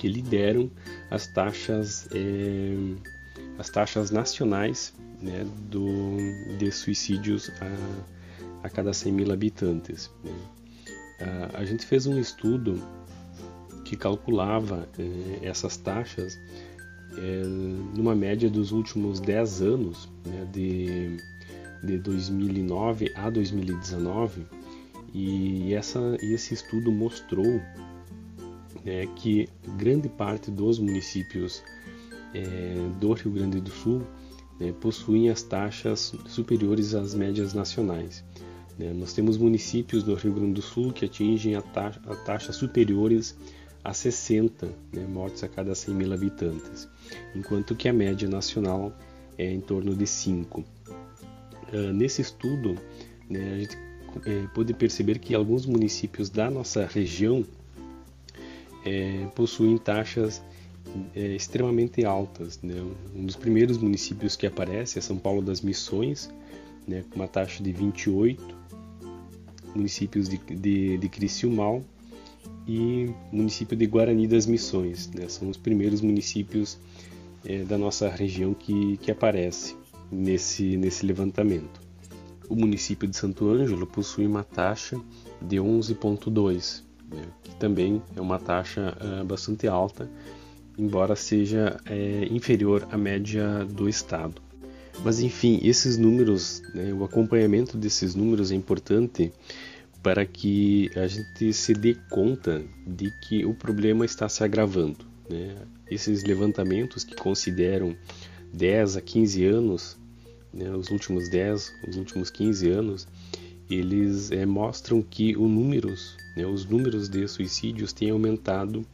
que 0.00 0.08
lideram 0.08 0.70
as 1.10 1.26
taxas, 1.26 2.08
é, 2.10 2.74
as 3.58 3.68
taxas 3.68 4.10
nacionais 4.10 4.94
né, 5.20 5.44
do, 5.68 6.16
de 6.56 6.72
suicídios 6.72 7.50
a, 7.60 8.66
a 8.66 8.70
cada 8.70 8.94
100 8.94 9.12
mil 9.12 9.30
habitantes. 9.30 10.10
Né. 10.24 10.32
A, 11.20 11.58
a, 11.58 11.64
gente 11.66 11.84
fez 11.84 12.06
um 12.06 12.18
estudo 12.18 12.82
que 13.84 13.94
calculava 13.94 14.88
é, 14.98 15.46
essas 15.46 15.76
taxas 15.76 16.40
é, 17.18 17.42
numa 17.94 18.14
média 18.14 18.48
dos 18.48 18.72
últimos 18.72 19.20
10 19.20 19.60
anos, 19.60 20.08
né, 20.24 20.48
de, 20.50 21.18
de 21.84 21.98
2009 21.98 23.12
a 23.14 23.28
2019, 23.28 24.46
e 25.12 25.74
essa, 25.74 26.16
esse 26.22 26.54
estudo 26.54 26.90
mostrou 26.90 27.60
né, 28.84 29.06
que 29.16 29.48
grande 29.76 30.08
parte 30.08 30.50
dos 30.50 30.78
municípios 30.78 31.62
é, 32.34 32.74
do 32.98 33.12
Rio 33.12 33.32
Grande 33.32 33.60
do 33.60 33.70
Sul 33.70 34.02
né, 34.58 34.72
possuem 34.80 35.30
as 35.30 35.42
taxas 35.42 36.14
superiores 36.26 36.94
às 36.94 37.14
médias 37.14 37.54
nacionais. 37.54 38.24
Né. 38.78 38.92
Nós 38.92 39.12
temos 39.12 39.36
municípios 39.36 40.02
do 40.02 40.14
Rio 40.14 40.32
Grande 40.32 40.54
do 40.54 40.62
Sul 40.62 40.92
que 40.92 41.04
atingem 41.04 41.54
a 41.54 41.62
taxa, 41.62 42.00
a 42.06 42.16
taxa 42.16 42.52
superiores 42.52 43.36
a 43.82 43.94
60 43.94 44.66
né, 44.92 45.06
mortes 45.06 45.42
a 45.42 45.48
cada 45.48 45.74
100 45.74 45.94
mil 45.94 46.12
habitantes, 46.12 46.88
enquanto 47.34 47.74
que 47.74 47.88
a 47.88 47.92
média 47.92 48.28
nacional 48.28 48.92
é 49.38 49.50
em 49.50 49.60
torno 49.60 49.94
de 49.94 50.06
5. 50.06 50.60
Uh, 50.60 50.64
ah, 51.72 51.92
nesse 51.92 52.20
estudo, 52.20 52.76
né, 53.28 53.54
a 53.54 53.58
gente 53.58 53.78
é, 54.26 54.46
pôde 54.54 54.74
perceber 54.74 55.18
que 55.18 55.34
alguns 55.34 55.64
municípios 55.64 56.28
da 56.28 56.50
nossa 56.50 56.84
região 56.84 57.44
é, 58.84 59.26
possuem 59.34 59.76
taxas 59.78 60.42
é, 61.14 61.34
extremamente 61.34 62.04
altas. 62.04 62.60
Né? 62.62 62.74
Um 63.14 63.24
dos 63.24 63.36
primeiros 63.36 63.78
municípios 63.78 64.36
que 64.36 64.46
aparece 64.46 64.98
é 64.98 65.02
São 65.02 65.18
Paulo 65.18 65.42
das 65.42 65.60
Missões, 65.60 66.30
né, 66.86 67.04
com 67.10 67.16
uma 67.16 67.28
taxa 67.28 67.62
de 67.62 67.72
28, 67.72 68.42
municípios 69.74 70.28
de, 70.28 70.38
de, 70.38 70.98
de 70.98 71.08
Criciúmal 71.08 71.84
e 72.66 73.10
município 73.30 73.76
de 73.76 73.86
Guarani 73.86 74.26
das 74.26 74.46
Missões. 74.46 75.08
Né? 75.10 75.28
São 75.28 75.48
os 75.48 75.56
primeiros 75.56 76.00
municípios 76.00 76.78
é, 77.44 77.62
da 77.64 77.78
nossa 77.78 78.08
região 78.08 78.54
que, 78.54 78.96
que 78.98 79.10
aparece 79.10 79.76
nesse, 80.10 80.76
nesse 80.76 81.06
levantamento. 81.06 81.80
O 82.48 82.56
município 82.56 83.06
de 83.06 83.16
Santo 83.16 83.48
Ângelo 83.48 83.86
possui 83.86 84.26
uma 84.26 84.42
taxa 84.42 85.00
de 85.40 85.56
11,2, 85.56 86.82
né? 87.10 87.22
que 87.42 87.54
também 87.56 88.02
é 88.16 88.20
uma 88.20 88.38
taxa 88.38 88.96
uh, 89.00 89.24
bastante 89.24 89.66
alta, 89.66 90.08
embora 90.78 91.14
seja 91.14 91.78
é, 91.84 92.26
inferior 92.30 92.86
à 92.90 92.96
média 92.96 93.64
do 93.64 93.88
estado. 93.88 94.40
Mas 95.04 95.20
enfim, 95.20 95.60
esses 95.62 95.96
números, 95.96 96.62
né, 96.74 96.92
o 96.92 97.04
acompanhamento 97.04 97.76
desses 97.76 98.14
números 98.14 98.50
é 98.50 98.54
importante 98.54 99.32
para 100.02 100.24
que 100.24 100.90
a 100.96 101.06
gente 101.06 101.52
se 101.52 101.74
dê 101.74 101.96
conta 102.10 102.62
de 102.86 103.10
que 103.22 103.44
o 103.44 103.54
problema 103.54 104.04
está 104.04 104.28
se 104.28 104.42
agravando. 104.42 105.04
Né? 105.28 105.56
Esses 105.90 106.22
levantamentos 106.24 107.04
que 107.04 107.14
consideram 107.14 107.96
10 108.52 108.96
a 108.96 109.00
15 109.00 109.44
anos, 109.44 109.98
né, 110.52 110.70
os 110.70 110.90
últimos 110.90 111.28
10, 111.28 111.72
os 111.88 111.96
últimos 111.96 112.30
15 112.30 112.68
anos, 112.70 113.08
eles 113.70 114.30
é, 114.32 114.44
mostram 114.44 115.00
que 115.02 115.34
números, 115.34 116.16
né, 116.36 116.46
os 116.46 116.64
números 116.64 117.08
de 117.08 117.26
suicídios 117.28 117.92
têm 117.92 118.10
aumentado 118.10 118.84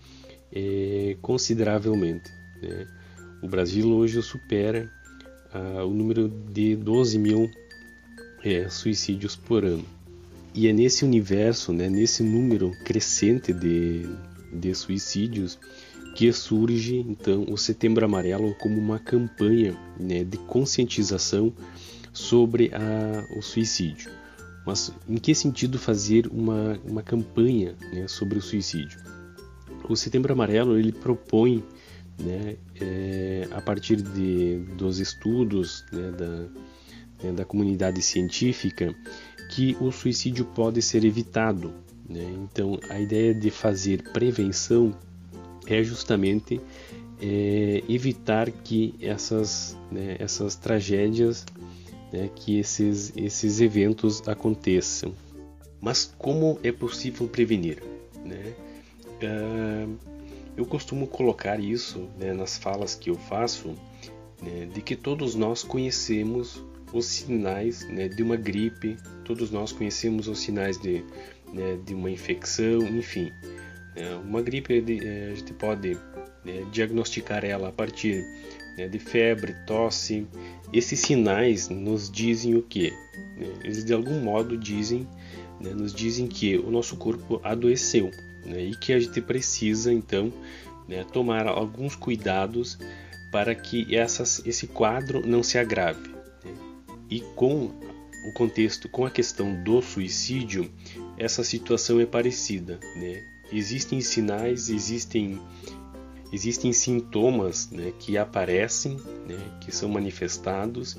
é, 0.53 1.17
consideravelmente. 1.23 2.31
Né? 2.63 2.87
O 3.43 3.49
Brasil 3.49 3.89
hoje 3.89 4.21
supera 4.23 4.91
ah, 5.53 5.85
o 5.85 5.91
número 5.91 6.29
de 6.29 6.77
12 6.77 7.19
mil 7.19 7.51
é, 8.45 8.69
suicídios 8.69 9.37
por 9.37 9.65
ano. 9.65 9.85
E 10.55 10.69
é 10.69 10.73
nesse 10.73 11.05
universo, 11.05 11.73
né, 11.73 11.89
nesse 11.89 12.23
número 12.23 12.73
crescente 12.85 13.53
de, 13.53 14.07
de 14.53 14.75
suicídios, 14.75 15.59
que 16.15 16.33
surge 16.33 16.97
então 16.97 17.45
o 17.49 17.59
Setembro 17.59 18.05
Amarelo 18.05 18.55
como 18.55 18.79
uma 18.79 18.99
campanha 18.99 19.77
né, 20.01 20.25
de 20.25 20.39
conscientização 20.39 21.53
sobre 22.13 22.71
a, 22.73 23.27
o 23.37 23.43
suicídio. 23.43 24.11
Mas 24.67 24.93
em 25.09 25.17
que 25.17 25.33
sentido 25.33 25.79
fazer 25.79 26.27
uma, 26.27 26.79
uma 26.85 27.03
campanha 27.03 27.77
né, 27.93 28.09
sobre 28.09 28.37
o 28.39 28.43
suicídio? 28.43 28.99
O 29.89 29.95
Setembro 29.95 30.33
Amarelo 30.33 30.77
ele 30.77 30.91
propõe, 30.91 31.63
né, 32.19 32.57
é, 32.81 33.49
a 33.53 33.61
partir 33.61 34.03
de, 34.03 34.59
dos 34.77 34.99
estudos 34.99 35.85
né, 35.93 36.11
da, 36.11 36.29
né, 37.23 37.33
da 37.33 37.45
comunidade 37.45 38.03
científica, 38.03 38.93
que 39.51 39.77
o 39.81 39.93
suicídio 39.93 40.45
pode 40.45 40.83
ser 40.83 41.05
evitado. 41.05 41.73
Né? 42.09 42.25
Então, 42.43 42.81
a 42.91 42.99
ideia 42.99 43.33
de 43.33 43.51
fazer 43.51 44.03
prevenção 44.13 44.93
é 45.67 45.81
justamente 45.85 46.61
é, 47.21 47.83
evitar 47.89 48.51
que 48.51 48.95
essas, 49.01 49.77
né, 49.91 50.17
essas 50.19 50.57
tragédias, 50.57 51.45
né, 52.13 52.31
que 52.35 52.59
esses, 52.59 53.13
esses 53.17 53.61
eventos 53.61 54.27
aconteçam. 54.29 55.13
Mas 55.81 56.13
como 56.19 56.59
é 56.63 56.73
possível 56.73 57.29
prevenir? 57.29 57.83
Né? 58.25 58.55
Uh, 59.23 59.97
eu 60.57 60.65
costumo 60.65 61.07
colocar 61.07 61.61
isso 61.61 62.09
né, 62.19 62.33
nas 62.33 62.57
falas 62.57 62.95
que 62.95 63.11
eu 63.11 63.15
faço, 63.15 63.75
né, 64.43 64.67
de 64.73 64.81
que 64.81 64.97
todos 64.97 65.35
nós 65.35 65.63
conhecemos 65.63 66.63
os 66.93 67.07
sinais 67.07 67.87
né, 67.89 68.09
de 68.09 68.23
uma 68.23 68.37
gripe, 68.37 68.97
todos 69.25 69.51
nós 69.51 69.73
conhecemos 69.73 70.29
os 70.29 70.39
sinais 70.39 70.81
de, 70.81 71.05
né, 71.53 71.79
de 71.85 71.95
uma 71.95 72.11
infecção, 72.11 72.81
enfim. 72.81 73.31
Né? 73.95 74.15
Uma 74.25 74.41
gripe 74.41 74.75
a 74.75 75.35
gente 75.35 75.53
pode 75.53 75.95
né, 76.45 76.65
diagnosticar 76.73 77.45
ela 77.45 77.69
a 77.69 77.73
partir 77.73 78.25
né, 78.77 78.89
de 78.89 78.99
febre, 78.99 79.55
tosse. 79.67 80.27
Esses 80.73 81.01
sinais 81.01 81.69
nos 81.69 82.11
dizem 82.11 82.55
o 82.55 82.63
que? 82.63 82.91
Né? 83.37 83.49
Eles 83.65 83.85
de 83.85 83.93
algum 83.93 84.21
modo 84.21 84.57
dizem, 84.57 85.07
né, 85.61 85.71
nos 85.71 85.93
dizem 85.93 86.27
que 86.27 86.57
o 86.57 86.71
nosso 86.71 86.97
corpo 86.97 87.41
adoeceu 87.43 88.11
né, 88.45 88.65
e 88.65 88.77
que 88.77 88.93
a 88.93 89.01
gente 89.01 89.21
precisa 89.21 89.93
então 89.93 90.33
né, 90.89 91.05
tomar 91.13 91.47
alguns 91.47 91.95
cuidados 91.95 92.79
para 93.31 93.55
que 93.55 93.95
essas, 93.95 94.45
esse 94.47 94.67
quadro 94.67 95.27
não 95.27 95.43
se 95.43 95.59
agrave. 95.59 96.09
Né? 96.45 96.55
E 97.11 97.21
com 97.35 97.71
o 98.27 98.33
contexto, 98.33 98.89
com 98.89 99.07
a 99.07 99.11
questão 99.11 99.63
do 99.63 99.81
suicídio, 99.81 100.71
essa 101.17 101.45
situação 101.45 102.01
é 102.01 102.07
parecida. 102.07 102.81
Existem 103.53 104.01
sinais, 104.01 104.69
existem 104.69 105.41
existem 106.33 106.73
sintomas 106.73 107.71
né, 107.71 107.93
que 107.99 108.19
aparecem, 108.19 108.97
né, 109.27 109.39
que 109.61 109.75
são 109.75 109.89
manifestados 109.89 110.97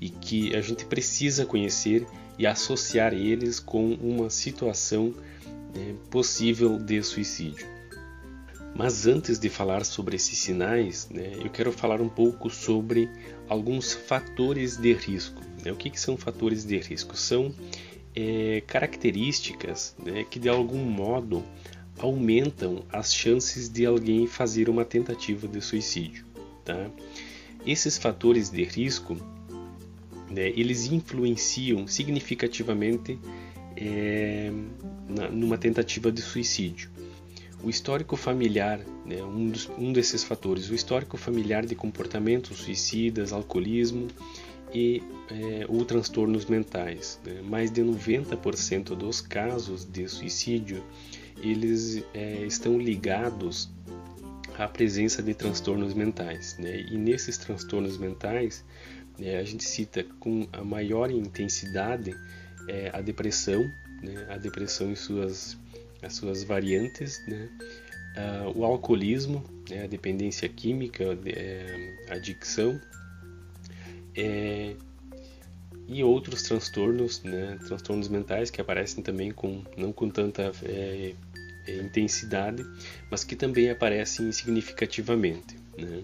e 0.00 0.08
que 0.08 0.54
a 0.54 0.60
gente 0.60 0.84
precisa 0.84 1.44
conhecer 1.44 2.06
e 2.38 2.46
associar 2.46 3.12
eles 3.12 3.60
com 3.60 3.92
uma 3.94 4.30
situação 4.30 5.14
né, 5.74 5.94
possível 6.10 6.78
de 6.78 7.02
suicídio. 7.02 7.66
Mas 8.74 9.06
antes 9.06 9.38
de 9.38 9.48
falar 9.48 9.84
sobre 9.84 10.16
esses 10.16 10.38
sinais, 10.38 11.08
né, 11.10 11.32
eu 11.38 11.50
quero 11.50 11.72
falar 11.72 12.00
um 12.00 12.08
pouco 12.08 12.48
sobre 12.48 13.10
alguns 13.48 13.92
fatores 13.92 14.76
de 14.76 14.92
risco. 14.92 15.42
Né? 15.64 15.72
O 15.72 15.76
que, 15.76 15.90
que, 15.90 16.00
são 16.00 16.16
fatores 16.16 16.64
de 16.64 16.78
risco? 16.78 17.16
São 17.16 17.54
é, 18.14 18.62
características 18.66 19.94
né, 19.98 20.24
que 20.24 20.38
de 20.38 20.48
algum 20.48 20.82
modo 20.82 21.44
aumentam 22.00 22.82
as 22.90 23.14
chances 23.14 23.68
de 23.68 23.84
alguém 23.84 24.26
fazer 24.26 24.68
uma 24.68 24.84
tentativa 24.84 25.46
de 25.46 25.60
suicídio. 25.60 26.24
Tá? 26.64 26.90
Esses 27.66 27.98
fatores 27.98 28.48
de 28.48 28.64
risco, 28.64 29.16
né, 30.30 30.48
eles 30.48 30.86
influenciam 30.86 31.86
significativamente 31.86 33.18
é, 33.76 34.50
na, 35.08 35.28
numa 35.28 35.58
tentativa 35.58 36.10
de 36.10 36.22
suicídio. 36.22 36.90
O 37.62 37.68
histórico 37.68 38.16
familiar, 38.16 38.80
né, 39.04 39.22
um, 39.22 39.50
dos, 39.50 39.68
um 39.78 39.92
desses 39.92 40.24
fatores, 40.24 40.70
o 40.70 40.74
histórico 40.74 41.18
familiar 41.18 41.66
de 41.66 41.74
comportamentos 41.74 42.56
suicidas, 42.56 43.30
alcoolismo 43.30 44.08
e 44.72 45.02
é, 45.30 45.66
ou 45.68 45.84
transtornos 45.84 46.46
mentais. 46.46 47.20
Né? 47.26 47.42
Mais 47.42 47.70
de 47.70 47.82
90% 47.82 48.94
dos 48.94 49.20
casos 49.20 49.84
de 49.84 50.08
suicídio 50.08 50.82
eles 51.38 52.02
é, 52.14 52.44
estão 52.44 52.78
ligados 52.78 53.70
à 54.58 54.68
presença 54.68 55.22
de 55.22 55.34
transtornos 55.34 55.94
mentais. 55.94 56.56
Né? 56.58 56.80
E 56.90 56.96
nesses 56.96 57.38
transtornos 57.38 57.98
mentais, 57.98 58.64
é, 59.18 59.38
a 59.38 59.44
gente 59.44 59.64
cita 59.64 60.04
com 60.18 60.48
a 60.52 60.64
maior 60.64 61.10
intensidade 61.10 62.14
é, 62.68 62.90
a 62.92 63.00
depressão, 63.00 63.62
né? 64.02 64.26
a 64.28 64.36
depressão 64.36 64.90
em 64.90 64.96
suas, 64.96 65.58
as 66.02 66.14
suas 66.14 66.42
variantes, 66.42 67.20
né? 67.26 67.48
Uh, 68.10 68.58
o 68.58 68.64
alcoolismo, 68.64 69.44
né? 69.68 69.84
a 69.84 69.86
dependência 69.86 70.48
química, 70.48 71.16
é, 71.26 72.06
a 72.10 72.14
adicção, 72.14 72.80
é, 74.16 74.74
e 75.90 76.04
outros 76.04 76.42
transtornos, 76.42 77.20
né, 77.24 77.58
transtornos 77.66 78.08
mentais 78.08 78.48
que 78.48 78.60
aparecem 78.60 79.02
também 79.02 79.32
com 79.32 79.64
não 79.76 79.92
com 79.92 80.08
tanta 80.08 80.52
é, 80.62 81.14
é, 81.66 81.76
intensidade, 81.78 82.64
mas 83.10 83.24
que 83.24 83.34
também 83.34 83.68
aparecem 83.70 84.30
significativamente. 84.30 85.56
Né? 85.76 86.02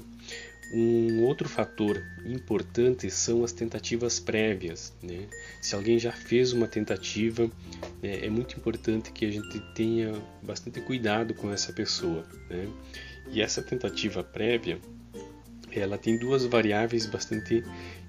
Um 0.74 1.22
outro 1.22 1.48
fator 1.48 2.02
importante 2.24 3.08
são 3.08 3.44
as 3.44 3.52
tentativas 3.52 4.18
prévias. 4.18 4.92
Né? 5.00 5.28
Se 5.62 5.76
alguém 5.76 6.00
já 6.00 6.10
fez 6.10 6.52
uma 6.52 6.66
tentativa, 6.66 7.48
é, 8.02 8.26
é, 8.26 8.28
muito 8.28 8.56
importante 8.56 9.12
que 9.12 9.24
a 9.24 9.30
gente 9.30 9.60
tenha 9.72 10.12
bastante 10.42 10.80
cuidado 10.80 11.32
com 11.32 11.52
essa 11.52 11.72
pessoa. 11.72 12.26
Né? 12.50 12.68
E 13.30 13.40
essa 13.40 13.62
tentativa 13.62 14.24
prévia, 14.24 14.80
ela 15.78 15.98
tem 15.98 16.16
duas 16.16 16.44
variáveis 16.44 17.06
bastante 17.06 17.62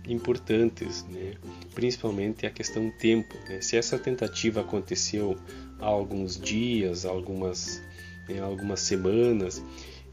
importantes, 0.07 1.05
né? 1.05 1.33
principalmente 1.73 2.45
a 2.45 2.49
questão 2.49 2.89
tempo. 2.91 3.35
Né? 3.47 3.61
Se 3.61 3.77
essa 3.77 3.97
tentativa 3.97 4.61
aconteceu 4.61 5.37
há 5.79 5.85
alguns 5.85 6.39
dias, 6.39 7.05
algumas, 7.05 7.81
né, 8.27 8.39
algumas 8.39 8.79
semanas, 8.79 9.63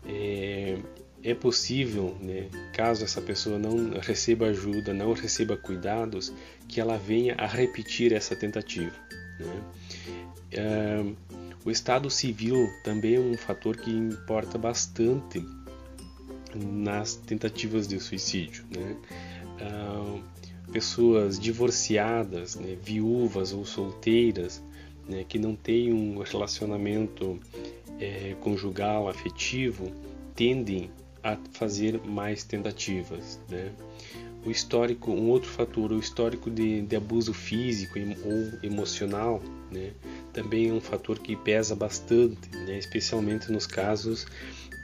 é, 0.07 0.79
é 1.23 1.35
possível, 1.35 2.17
né, 2.21 2.49
caso 2.73 3.05
essa 3.05 3.21
pessoa 3.21 3.59
não 3.59 3.99
receba 4.01 4.47
ajuda, 4.47 4.93
não 4.93 5.13
receba 5.13 5.57
cuidados, 5.57 6.33
que 6.69 6.81
ela 6.81 6.99
venha 6.99 7.35
a 7.39 7.47
repetir 7.47 8.13
essa 8.13 8.35
tentativa. 8.37 8.95
Né? 9.39 9.63
É, 10.53 11.05
o 11.65 11.71
estado 11.71 12.11
civil 12.11 12.69
também 12.85 13.15
é 13.15 13.21
um 13.21 13.37
fator 13.37 13.77
que 13.77 13.91
importa 13.91 14.59
bastante 14.59 15.43
nas 16.55 17.15
tentativas 17.15 17.87
de 17.87 17.99
suicídio. 18.01 18.65
Né? 18.71 18.97
Ah, 19.61 20.21
pessoas 20.73 21.39
divorciadas, 21.39 22.57
né, 22.57 22.77
viúvas 22.83 23.53
ou 23.53 23.65
solteiras, 23.65 24.63
né, 25.09 25.25
que 25.29 25.39
não 25.39 25.55
têm 25.55 25.93
um 25.93 26.19
relacionamento 26.19 27.39
é, 28.01 28.35
conjugal, 28.41 29.09
afetivo, 29.09 29.93
tendem 30.35 30.91
a 31.23 31.39
fazer 31.53 32.01
mais 32.05 32.45
tentativas. 32.45 33.41
Né? 33.49 33.71
O 34.45 34.51
histórico, 34.51 35.11
um 35.11 35.31
outro 35.31 35.49
fator, 35.49 35.93
o 35.93 35.99
histórico 35.99 36.51
de, 36.51 36.83
de 36.83 36.97
abuso 36.97 37.33
físico 37.33 37.99
ou 37.99 38.59
emocional, 38.63 39.43
né, 39.71 39.93
também 40.33 40.71
é 40.71 40.73
um 40.73 40.81
fator 40.81 41.19
que 41.19 41.37
pesa 41.37 41.75
bastante, 41.75 42.51
né, 42.51 42.79
especialmente 42.79 43.51
nos 43.51 43.67
casos 43.67 44.27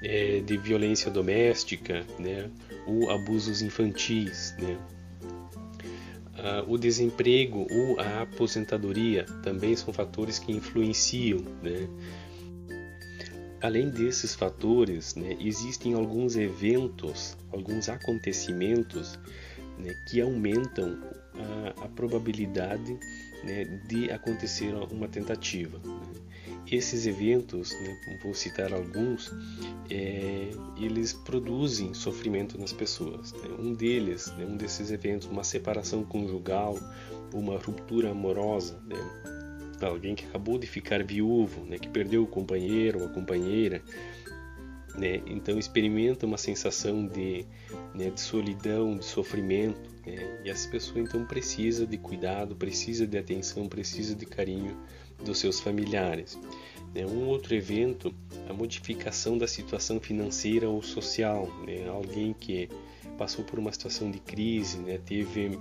é, 0.02 0.40
de 0.40 0.56
violência 0.56 1.10
doméstica, 1.10 2.04
né, 2.18 2.50
ou 2.86 3.10
abusos 3.10 3.62
infantis, 3.62 4.54
né. 4.58 4.78
Uh, 6.40 6.72
o 6.72 6.78
desemprego 6.78 7.66
ou 7.70 8.00
a 8.00 8.22
aposentadoria 8.22 9.26
também 9.42 9.76
são 9.76 9.92
fatores 9.92 10.38
que 10.38 10.50
influenciam. 10.50 11.40
Né? 11.62 11.86
Além 13.60 13.90
desses 13.90 14.34
fatores, 14.34 15.14
né, 15.16 15.36
existem 15.38 15.92
alguns 15.92 16.36
eventos, 16.36 17.36
alguns 17.52 17.90
acontecimentos 17.90 19.18
né, 19.78 19.94
que 20.08 20.18
aumentam 20.18 20.98
a, 21.34 21.84
a 21.84 21.88
probabilidade 21.88 22.98
né, 23.44 23.64
de 23.86 24.10
acontecer 24.10 24.74
uma 24.90 25.08
tentativa. 25.08 25.78
Né? 25.78 26.00
Esses 26.70 27.06
eventos, 27.06 27.72
né, 27.72 28.18
vou 28.22 28.34
citar 28.34 28.72
alguns, 28.72 29.32
é, 29.90 30.50
eles 30.76 31.12
produzem 31.12 31.94
sofrimento 31.94 32.58
nas 32.58 32.72
pessoas. 32.72 33.32
Né? 33.32 33.48
Um 33.58 33.74
deles, 33.74 34.26
né, 34.36 34.44
um 34.44 34.56
desses 34.56 34.90
eventos, 34.90 35.26
uma 35.26 35.42
separação 35.42 36.04
conjugal, 36.04 36.78
uma 37.32 37.58
ruptura 37.58 38.10
amorosa, 38.10 38.80
né? 38.86 38.96
alguém 39.82 40.14
que 40.14 40.26
acabou 40.26 40.58
de 40.58 40.66
ficar 40.66 41.02
viúvo, 41.02 41.64
que 41.78 41.88
perdeu 41.88 42.22
o 42.22 42.26
companheiro 42.26 43.00
ou 43.00 43.06
a 43.06 43.08
companheira, 43.08 43.82
né, 44.94 45.22
então 45.26 45.58
experimenta 45.58 46.26
uma 46.26 46.36
sensação 46.36 47.06
de, 47.06 47.46
né, 47.94 48.10
de 48.10 48.20
solidão, 48.20 48.96
de 48.96 49.04
sofrimento, 49.04 49.89
né, 50.06 50.40
e 50.44 50.50
essa 50.50 50.68
pessoa 50.68 51.00
então 51.00 51.24
precisa 51.24 51.86
de 51.86 51.96
cuidado, 51.96 52.56
precisa 52.56 53.06
de 53.06 53.18
atenção, 53.18 53.68
precisa 53.68 54.14
de 54.14 54.26
carinho 54.26 54.76
dos 55.24 55.38
seus 55.38 55.60
familiares. 55.60 56.38
Né? 56.94 57.06
Um 57.06 57.26
outro 57.26 57.54
evento, 57.54 58.14
a 58.48 58.52
modificação 58.52 59.38
da 59.38 59.46
situação 59.46 60.00
financeira 60.00 60.68
ou 60.68 60.82
social. 60.82 61.48
Né? 61.66 61.88
Alguém 61.88 62.32
que 62.32 62.68
passou 63.16 63.44
por 63.44 63.58
uma 63.58 63.72
situação 63.72 64.10
de 64.10 64.18
crise, 64.18 64.78
né? 64.78 64.98
teve, 64.98 65.58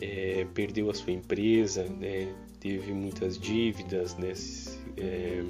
é, 0.00 0.46
perdeu 0.54 0.90
a 0.90 0.94
sua 0.94 1.12
empresa, 1.12 1.84
né? 1.84 2.32
teve 2.58 2.94
muitas 2.94 3.38
dívidas, 3.38 4.16
né? 4.16 4.32
É, 4.96 5.44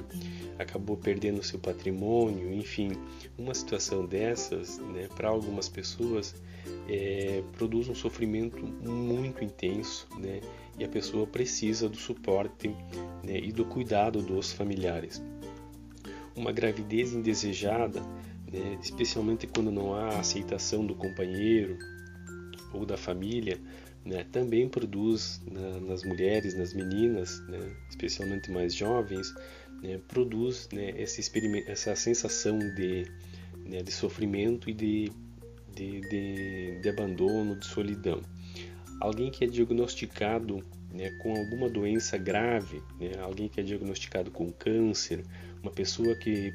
acabou 0.58 0.96
perdendo 0.96 1.42
seu 1.42 1.58
patrimônio, 1.58 2.52
enfim, 2.52 2.92
uma 3.38 3.54
situação 3.54 4.04
dessas, 4.04 4.78
né, 4.78 5.08
para 5.14 5.28
algumas 5.28 5.68
pessoas, 5.68 6.34
é, 6.88 7.42
produz 7.52 7.88
um 7.88 7.94
sofrimento 7.94 8.64
muito 8.64 9.42
intenso, 9.42 10.06
né, 10.18 10.40
e 10.78 10.84
a 10.84 10.88
pessoa 10.88 11.26
precisa 11.26 11.88
do 11.88 11.96
suporte 11.96 12.68
né, 13.22 13.38
e 13.38 13.52
do 13.52 13.64
cuidado 13.64 14.22
dos 14.22 14.52
familiares. 14.52 15.22
Uma 16.34 16.52
gravidez 16.52 17.12
indesejada, 17.12 18.00
né, 18.52 18.78
especialmente 18.82 19.46
quando 19.46 19.70
não 19.70 19.94
há 19.94 20.18
aceitação 20.18 20.84
do 20.84 20.94
companheiro 20.94 21.78
ou 22.72 22.84
da 22.84 22.96
família 22.96 23.60
né, 24.04 24.24
também 24.30 24.68
produz 24.68 25.40
na, 25.50 25.80
nas 25.80 26.04
mulheres, 26.04 26.54
nas 26.54 26.74
meninas, 26.74 27.40
né, 27.48 27.74
especialmente 27.88 28.50
mais 28.50 28.74
jovens, 28.74 29.32
né, 29.82 29.98
produz 30.06 30.68
né, 30.72 30.92
essa, 31.00 31.20
essa 31.66 31.96
sensação 31.96 32.58
de, 32.58 33.06
né, 33.56 33.82
de 33.82 33.90
sofrimento 33.90 34.68
e 34.68 34.74
de, 34.74 35.12
de, 35.74 36.00
de, 36.02 36.80
de, 36.80 36.88
abandono, 36.88 37.58
de 37.58 37.66
solidão. 37.66 38.20
Alguém 39.00 39.30
que 39.30 39.44
é 39.44 39.46
diagnosticado 39.46 40.64
né, 40.92 41.10
com 41.22 41.36
alguma 41.36 41.68
doença 41.68 42.16
grave, 42.16 42.82
né, 43.00 43.12
alguém 43.20 43.48
que 43.48 43.60
é 43.60 43.62
diagnosticado 43.62 44.30
com 44.30 44.50
câncer, 44.52 45.24
uma 45.62 45.70
pessoa 45.70 46.14
que 46.14 46.52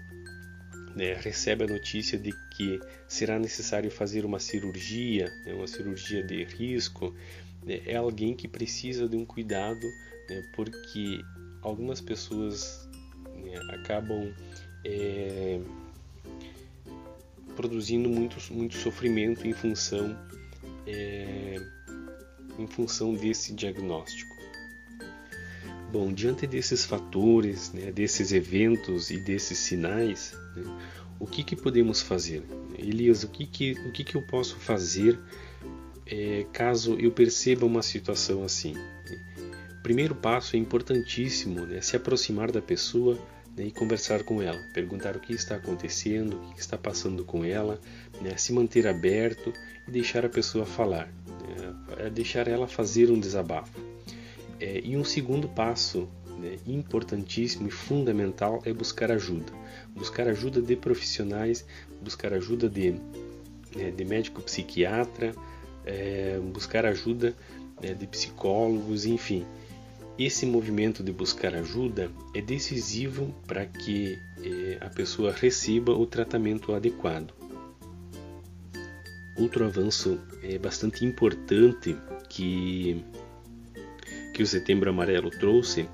né, 0.95 1.13
recebe 1.13 1.65
a 1.65 1.67
notícia 1.67 2.17
de 2.17 2.31
que 2.55 2.79
será 3.07 3.37
necessário 3.37 3.91
fazer 3.91 4.25
uma 4.25 4.39
cirurgia, 4.39 5.25
né, 5.45 5.53
uma 5.53 5.67
cirurgia 5.67 6.23
de 6.23 6.43
risco, 6.43 7.13
né, 7.63 7.81
é 7.85 7.97
alguém 7.97 8.33
que 8.33 8.47
precisa 8.47 9.07
de 9.07 9.17
um 9.17 9.25
cuidado, 9.25 9.85
né, 10.29 10.41
porque 10.55 11.21
algumas 11.61 11.99
pessoas 11.99 12.89
acabam 13.69 14.33
é, 14.85 15.59
produzindo 17.59 18.07
muito, 18.07 18.37
muito 18.53 18.77
sofrimento 18.77 19.45
em 19.45 19.51
função, 19.51 20.17
é, 20.87 21.57
em 22.57 22.65
função 22.65 23.13
desse 23.13 23.53
diagnóstico. 23.53 24.33
Bom, 25.91 26.13
diante 26.13 26.47
desses 26.47 26.85
fatores, 26.85 27.73
né, 27.73 27.91
desses 27.91 28.31
eventos 28.31 29.11
e 29.11 29.19
desses 29.19 29.57
sinais, 29.57 30.33
né, 30.55 30.63
o 31.19 31.27
que, 31.27 31.43
que 31.43 31.53
podemos 31.53 32.01
fazer? 32.01 32.43
Elias, 32.77 33.25
o 33.25 33.27
que, 33.27 33.45
que, 33.45 33.73
o 33.73 33.91
que, 33.91 34.05
que 34.05 34.15
eu 34.15 34.21
posso 34.21 34.55
fazer 34.55 35.19
é, 36.05 36.45
caso 36.53 36.97
eu 36.97 37.11
perceba 37.11 37.65
uma 37.65 37.83
situação 37.83 38.41
assim? 38.41 38.73
Primeiro 39.83 40.15
passo 40.15 40.55
é 40.55 40.59
importantíssimo, 40.59 41.65
né, 41.65 41.81
se 41.81 41.97
aproximar 41.97 42.53
da 42.53 42.61
pessoa 42.61 43.19
né, 43.59 43.65
e 43.65 43.71
conversar 43.71 44.23
com 44.23 44.41
ela, 44.41 44.57
perguntar 44.73 45.17
o 45.17 45.19
que 45.19 45.33
está 45.33 45.55
acontecendo, 45.55 46.37
o 46.37 46.53
que 46.53 46.61
está 46.61 46.77
passando 46.77 47.25
com 47.25 47.43
ela, 47.43 47.77
né, 48.21 48.37
se 48.37 48.53
manter 48.53 48.87
aberto 48.87 49.53
e 49.85 49.91
deixar 49.91 50.23
a 50.23 50.29
pessoa 50.29 50.65
falar, 50.65 51.07
né, 51.27 51.75
é 52.05 52.09
deixar 52.09 52.47
ela 52.47 52.69
fazer 52.69 53.11
um 53.11 53.19
desabafo. 53.19 53.77
É, 54.61 54.79
e 54.81 54.95
um 54.95 55.03
segundo 55.03 55.49
passo 55.49 56.07
né, 56.39 56.55
importantíssimo 56.65 57.67
e 57.67 57.71
fundamental 57.71 58.61
é 58.63 58.71
buscar 58.71 59.11
ajuda. 59.11 59.51
Buscar 59.93 60.29
ajuda 60.29 60.61
de 60.61 60.77
profissionais, 60.77 61.65
buscar 62.01 62.31
ajuda 62.31 62.69
de, 62.69 62.91
né, 63.75 63.91
de 63.91 64.05
médico 64.05 64.41
psiquiatra, 64.41 65.35
é, 65.85 66.39
buscar 66.53 66.85
ajuda 66.85 67.35
né, 67.81 67.93
de 67.93 68.07
psicólogos, 68.07 69.05
enfim. 69.05 69.45
Esse 70.19 70.45
movimento 70.45 71.01
de 71.01 71.13
buscar 71.13 71.55
ajuda 71.55 72.11
é 72.35 72.41
decisivo 72.41 73.33
para 73.47 73.65
que 73.65 74.19
é, 74.43 74.77
a 74.81 74.89
pessoa 74.89 75.31
receba 75.31 75.93
o 75.93 76.05
tratamento 76.05 76.73
adequado. 76.73 77.33
Outro 79.37 79.63
avanço 79.63 80.19
é 80.43 80.57
bastante 80.57 81.05
importante 81.05 81.95
que 82.29 83.01
que 84.33 84.43
o 84.43 84.47
Setembro 84.47 84.89
Amarelo 84.89 85.29
trouxe 85.29 85.87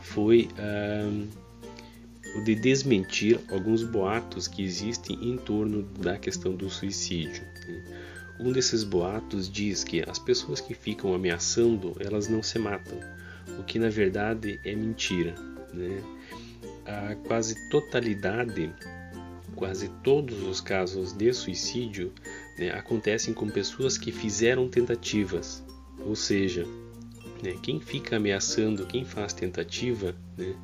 foi 0.00 0.48
ah, 0.58 1.26
o 2.36 2.44
de 2.44 2.54
desmentir 2.54 3.38
alguns 3.50 3.82
boatos 3.82 4.48
que 4.48 4.62
existem 4.62 5.16
em 5.22 5.36
torno 5.36 5.82
da 5.82 6.16
questão 6.16 6.56
do 6.56 6.70
suicídio. 6.70 7.42
Né? 7.66 7.84
Um 8.40 8.50
desses 8.50 8.82
boatos 8.82 9.50
diz 9.50 9.84
que 9.84 10.02
as 10.08 10.18
pessoas 10.18 10.58
que 10.58 10.72
ficam 10.72 11.12
ameaçando 11.12 11.94
elas 11.98 12.28
não 12.28 12.42
se 12.42 12.58
matam, 12.58 12.98
o 13.58 13.64
que 13.64 13.78
na 13.78 13.88
verdade 13.88 14.60
é 14.64 14.74
mentira. 14.74 15.34
Né? 15.72 16.02
A 16.86 17.14
quase 17.26 17.54
totalidade, 17.68 18.72
quase 19.54 19.88
todos 20.02 20.42
os 20.42 20.60
casos 20.60 21.12
de 21.12 21.32
suicídio 21.32 22.12
né, 22.58 22.70
acontecem 22.70 23.34
com 23.34 23.48
pessoas 23.48 23.98
que 23.98 24.10
fizeram 24.10 24.68
tentativas, 24.68 25.62
ou 26.00 26.16
seja, 26.16 26.66
né? 27.42 27.54
Quem 27.62 27.80
fica 27.80 28.16
ameaçando, 28.16 28.86
quem 28.86 29.04
faz 29.04 29.32
tentativa, 29.32 30.14
né? 30.36 30.54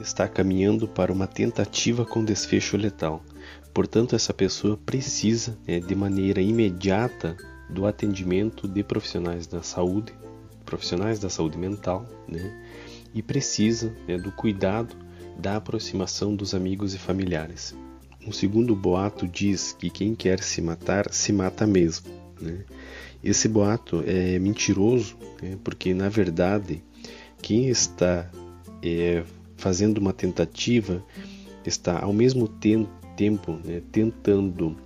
está 0.00 0.28
caminhando 0.28 0.86
para 0.86 1.12
uma 1.12 1.26
tentativa 1.26 2.04
com 2.04 2.24
desfecho 2.24 2.76
letal. 2.76 3.24
Portanto, 3.72 4.14
essa 4.14 4.32
pessoa 4.32 4.76
precisa, 4.76 5.58
né, 5.66 5.80
de 5.80 5.94
maneira 5.94 6.40
imediata, 6.40 7.36
do 7.68 7.86
atendimento 7.86 8.68
de 8.68 8.82
profissionais 8.82 9.46
da 9.46 9.62
saúde, 9.62 10.12
profissionais 10.66 11.18
da 11.18 11.30
saúde 11.30 11.56
mental, 11.56 12.06
né, 12.28 12.52
e 13.14 13.22
precisa 13.22 13.94
né, 14.06 14.18
do 14.18 14.30
cuidado 14.30 14.94
da 15.38 15.56
aproximação 15.56 16.34
dos 16.34 16.54
amigos 16.54 16.94
e 16.94 16.98
familiares. 16.98 17.74
Um 18.26 18.32
segundo 18.32 18.74
boato 18.74 19.26
diz 19.26 19.72
que 19.78 19.88
quem 19.88 20.14
quer 20.14 20.40
se 20.42 20.60
matar 20.60 21.12
se 21.12 21.32
mata 21.32 21.66
mesmo. 21.66 22.10
Né? 22.40 22.64
Esse 23.22 23.48
boato 23.48 24.02
é 24.06 24.38
mentiroso, 24.38 25.16
né? 25.40 25.56
porque 25.62 25.94
na 25.94 26.08
verdade 26.08 26.82
quem 27.40 27.68
está 27.68 28.28
é, 28.82 29.22
fazendo 29.56 29.98
uma 29.98 30.12
tentativa 30.12 31.04
está 31.64 32.00
ao 32.00 32.12
mesmo 32.12 32.48
te 32.48 32.86
tempo 33.16 33.58
né, 33.64 33.80
tentando 33.90 34.76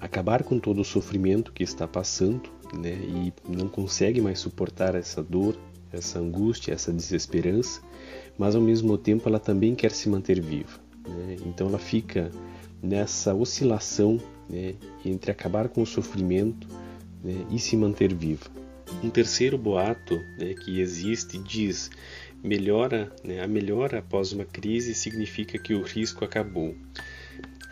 acabar 0.00 0.42
com 0.42 0.58
todo 0.58 0.80
o 0.80 0.84
sofrimento 0.84 1.52
que 1.52 1.62
está 1.62 1.86
passando 1.86 2.50
né, 2.78 2.92
e 2.92 3.32
não 3.48 3.68
consegue 3.68 4.20
mais 4.20 4.38
suportar 4.38 4.94
essa 4.94 5.22
dor, 5.22 5.56
essa 5.92 6.18
angústia, 6.18 6.72
essa 6.72 6.92
desesperança, 6.92 7.80
mas 8.38 8.54
ao 8.54 8.62
mesmo 8.62 8.98
tempo 8.98 9.28
ela 9.28 9.38
também 9.38 9.74
quer 9.74 9.92
se 9.92 10.08
manter 10.08 10.40
viva. 10.40 10.80
Né? 11.08 11.36
Então 11.46 11.68
ela 11.68 11.78
fica 11.78 12.30
nessa 12.82 13.34
oscilação 13.34 14.20
né, 14.48 14.74
entre 15.04 15.30
acabar 15.30 15.68
com 15.68 15.82
o 15.82 15.86
sofrimento 15.86 16.66
né, 17.22 17.46
e 17.50 17.58
se 17.58 17.76
manter 17.76 18.12
viva. 18.12 18.46
Um 19.02 19.10
terceiro 19.10 19.56
boato 19.56 20.14
né, 20.38 20.54
que 20.54 20.80
existe 20.80 21.38
diz 21.38 21.90
melhora, 22.42 23.10
né, 23.24 23.42
a 23.42 23.48
melhora 23.48 24.00
após 24.00 24.32
uma 24.32 24.44
crise 24.44 24.94
significa 24.94 25.58
que 25.58 25.74
o 25.74 25.82
risco 25.82 26.24
acabou. 26.24 26.74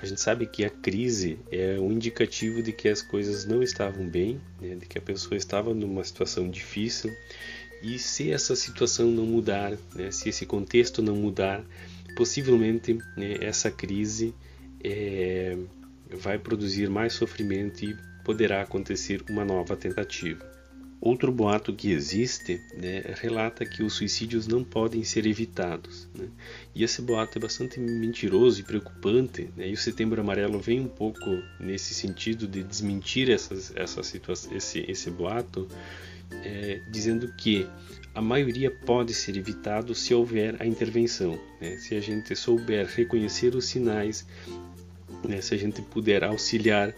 A 0.03 0.07
gente 0.07 0.21
sabe 0.21 0.47
que 0.47 0.65
a 0.65 0.71
crise 0.71 1.39
é 1.51 1.79
um 1.79 1.93
indicativo 1.93 2.61
de 2.61 2.73
que 2.73 2.89
as 2.89 3.01
coisas 3.01 3.45
não 3.45 3.63
estavam 3.63 4.05
bem, 4.09 4.41
né, 4.61 4.75
de 4.75 4.85
que 4.87 4.99
a 4.99 5.01
pessoa 5.01 5.37
estava 5.37 5.73
numa 5.73 6.03
situação 6.03 6.51
difícil 6.51 7.15
e 7.83 7.99
se 7.99 8.33
essa 8.33 8.57
situação 8.57 9.11
não 9.11 9.25
mudar, 9.25 9.77
né, 9.95 10.11
se 10.11 10.29
esse 10.29 10.45
contexto 10.45 11.03
não 11.03 11.15
mudar, 11.15 11.65
possivelmente 12.17 12.95
né, 13.17 13.39
essa 13.41 13.71
crise 13.71 14.35
é, 14.83 15.57
vai 16.11 16.39
produzir 16.39 16.89
mais 16.91 17.13
sofrimento 17.13 17.85
e 17.85 17.97
poderá 18.25 18.63
acontecer 18.63 19.23
uma 19.29 19.45
nova 19.45 19.77
tentativa. 19.77 20.51
Outro 21.05 21.33
boato 21.33 21.73
que 21.73 21.91
existe 21.91 22.61
né, 22.77 23.03
relata 23.21 23.67
que 23.67 23.83
os 23.83 23.95
suicídios 23.95 24.47
não 24.47 24.63
podem 24.63 25.03
ser 25.03 25.27
evitados. 25.27 26.09
Né? 26.17 26.29
E 26.77 26.85
esse 26.85 27.03
boato 27.03 27.39
é 27.39 27.41
bastante 27.41 27.81
mentiroso 27.81 28.61
e 28.61 28.63
preocupante. 28.63 29.51
Né? 29.57 29.71
E 29.71 29.73
o 29.73 29.77
Setembro 29.77 30.21
Amarelo 30.21 30.61
vem 30.61 30.79
um 30.79 30.87
pouco 30.87 31.43
nesse 31.59 31.93
sentido 31.93 32.47
de 32.47 32.63
desmentir 32.63 33.29
essas, 33.31 33.75
essa 33.75 34.01
situação, 34.05 34.57
esse, 34.57 34.85
esse 34.89 35.11
boato, 35.11 35.67
é, 36.45 36.81
dizendo 36.89 37.35
que 37.37 37.67
a 38.15 38.23
maioria 38.23 38.71
pode 38.71 39.13
ser 39.13 39.37
evitado 39.37 39.97
se 39.97 40.15
houver 40.15 40.55
a 40.63 40.65
intervenção. 40.65 41.37
Né? 41.61 41.79
Se 41.79 41.97
a 41.97 42.01
gente 42.01 42.37
souber 42.37 42.87
reconhecer 42.87 43.57
os 43.57 43.65
sinais, 43.65 44.25
né? 45.29 45.41
se 45.41 45.53
a 45.53 45.59
gente 45.59 45.83
puder 45.83 46.23
auxiliar 46.23 46.95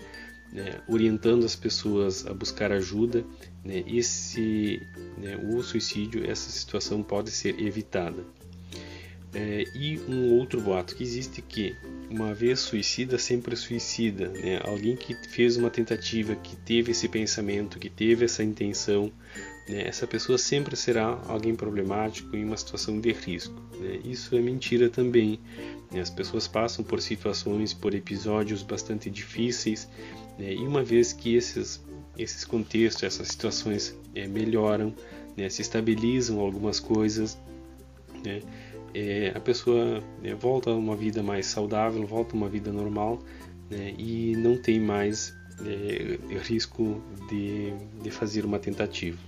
né, 0.53 0.83
orientando 0.87 1.47
as 1.47 1.57
pessoas 1.57 2.27
a 2.27 2.35
buscar 2.35 2.71
ajuda, 2.71 3.25
né, 3.65 3.83
esse, 3.87 4.81
né, 5.17 5.37
o 5.37 5.63
suicídio, 5.63 6.29
essa 6.29 6.51
situação 6.51 7.03
pode 7.03 7.31
ser 7.31 7.59
evitada. 7.61 8.25
É, 9.33 9.65
e 9.75 9.99
um 10.09 10.33
outro 10.35 10.61
boato 10.61 10.95
que 10.95 11.03
existe 11.03 11.43
que 11.43 11.75
uma 12.09 12.33
vez 12.33 12.61
suicida 12.61 13.19
sempre 13.19 13.57
suicida, 13.57 14.29
né? 14.29 14.61
alguém 14.63 14.95
que 14.95 15.13
fez 15.29 15.57
uma 15.57 15.71
tentativa, 15.71 16.37
que 16.37 16.55
teve 16.55 16.93
esse 16.93 17.09
pensamento, 17.09 17.81
que 17.81 17.91
teve 17.91 18.27
essa 18.27 18.45
intenção, 18.45 19.11
né? 19.69 19.89
essa 19.89 20.07
pessoa 20.07 20.39
sempre 20.39 20.77
será 20.77 21.21
alguém 21.27 21.57
problemático 21.57 22.37
em 22.37 22.45
uma 22.45 22.57
situação 22.57 23.01
de 23.01 23.11
risco. 23.11 23.61
Né? 23.81 23.99
Isso 24.05 24.37
é 24.37 24.41
mentira 24.41 24.89
também. 24.89 25.41
Né? 25.91 26.01
As 26.01 26.11
pessoas 26.11 26.47
passam 26.47 26.85
por 26.85 27.03
situações, 27.03 27.75
por 27.75 27.93
episódios 27.93 28.63
bastante 28.63 29.11
difíceis 29.11 29.89
né? 30.39 30.53
E 30.53 30.67
uma 30.67 30.83
vez 30.83 31.13
que 31.13 31.35
esses, 31.35 31.83
esses 32.19 32.45
contextos, 32.45 33.03
essas 33.03 33.29
situações 33.29 33.97
é, 34.15 34.27
melhoram, 34.27 34.95
né? 35.37 35.49
se 35.49 35.63
estabilizam 35.63 36.41
algumas 36.41 36.81
coisas, 36.81 37.39
né? 38.25 38.41
é, 38.95 39.33
a 39.35 39.41
pessoa 39.41 40.03
né, 40.23 40.35
volta 40.35 40.71
a 40.71 40.75
uma 40.75 40.97
vida 40.97 41.23
mais 41.23 41.47
saudável, 41.47 42.07
volta 42.07 42.35
a 42.35 42.37
uma 42.37 42.49
vida 42.49 42.73
normal 42.73 43.21
né? 43.71 43.95
e 43.99 44.37
não 44.37 44.57
tem 44.57 44.79
mais 44.81 45.35
é, 45.65 46.19
risco 46.39 47.03
de, 47.29 47.73
de 48.03 48.11
fazer 48.11 48.45
uma 48.45 48.59
tentativa. 48.59 49.19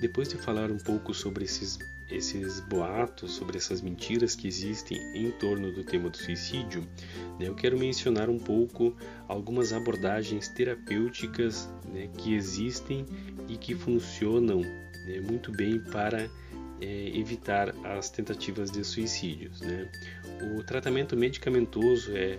Depois 0.00 0.28
de 0.28 0.36
falar 0.36 0.70
um 0.70 0.78
pouco 0.78 1.14
sobre 1.14 1.44
esses, 1.44 1.78
esses 2.12 2.60
boatos, 2.60 3.32
sobre 3.32 3.56
essas 3.56 3.80
mentiras 3.80 4.34
que 4.34 4.46
existem 4.46 4.98
em 5.14 5.30
torno 5.32 5.72
do 5.72 5.84
tema 5.84 6.10
do 6.10 6.16
suicídio, 6.16 6.82
né, 7.38 7.48
eu 7.48 7.54
quero 7.54 7.78
mencionar 7.78 8.28
um 8.28 8.38
pouco 8.38 8.94
algumas 9.28 9.72
abordagens 9.72 10.48
terapêuticas 10.48 11.68
né, 11.86 12.08
que 12.18 12.34
existem 12.34 13.06
e 13.48 13.56
que 13.56 13.74
funcionam 13.74 14.60
né, 14.60 15.20
muito 15.20 15.50
bem 15.50 15.78
para 15.78 16.28
é, 16.80 17.16
evitar 17.16 17.74
as 17.84 18.10
tentativas 18.10 18.70
de 18.70 18.84
suicídios. 18.84 19.60
Né? 19.60 19.88
O 20.42 20.62
tratamento 20.62 21.16
medicamentoso 21.16 22.16
é 22.16 22.38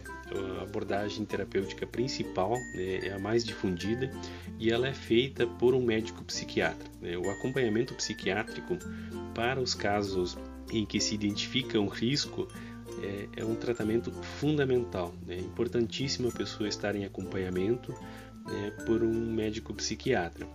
a 0.59 0.63
abordagem 0.63 1.25
terapêutica 1.25 1.87
principal, 1.87 2.51
né? 2.75 2.99
é 3.03 3.13
a 3.13 3.19
mais 3.19 3.45
difundida 3.45 4.11
e 4.59 4.71
ela 4.71 4.87
é 4.87 4.93
feita 4.93 5.47
por 5.47 5.73
um 5.73 5.81
médico 5.81 6.23
psiquiatra. 6.23 6.89
Né? 7.01 7.17
O 7.17 7.29
acompanhamento 7.29 7.93
psiquiátrico 7.93 8.77
para 9.33 9.61
os 9.61 9.73
casos 9.73 10.37
em 10.71 10.85
que 10.85 10.99
se 10.99 11.15
identifica 11.15 11.79
um 11.79 11.87
risco 11.87 12.47
é, 13.01 13.41
é 13.41 13.45
um 13.45 13.55
tratamento 13.55 14.11
fundamental. 14.11 15.13
Né? 15.25 15.35
É 15.35 15.39
importantíssimo 15.39 16.27
a 16.27 16.31
pessoa 16.31 16.67
estar 16.67 16.95
em 16.95 17.05
acompanhamento 17.05 17.93
né, 18.45 18.71
por 18.85 19.01
um 19.01 19.33
médico 19.33 19.73
psiquiatra 19.73 20.45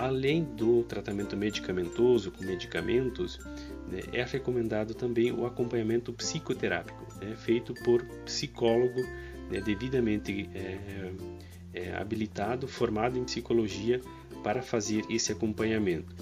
além 0.00 0.44
do 0.44 0.82
tratamento 0.84 1.36
medicamentoso 1.36 2.30
com 2.30 2.42
medicamentos, 2.42 3.38
né, 3.86 4.00
é 4.12 4.24
recomendado 4.24 4.94
também 4.94 5.30
o 5.30 5.44
acompanhamento 5.44 6.10
psicoterápico, 6.10 7.06
né, 7.20 7.36
feito 7.36 7.74
por 7.84 8.02
psicólogo 8.24 9.02
né, 9.50 9.60
devidamente 9.60 10.48
é, 10.54 11.12
é, 11.74 11.94
habilitado, 11.96 12.66
formado 12.66 13.18
em 13.18 13.24
psicologia 13.24 14.00
para 14.42 14.62
fazer 14.62 15.04
esse 15.10 15.32
acompanhamento. 15.32 16.14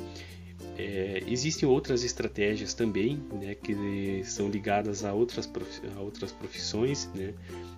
É, 0.76 1.22
existem 1.28 1.68
outras 1.68 2.02
estratégias 2.02 2.74
também 2.74 3.22
né, 3.40 3.54
que 3.54 4.22
são 4.24 4.48
ligadas 4.48 5.04
a 5.04 5.12
outras, 5.12 5.48
a 5.96 6.00
outras 6.00 6.32
profissões 6.32 7.08
né, 7.14 7.32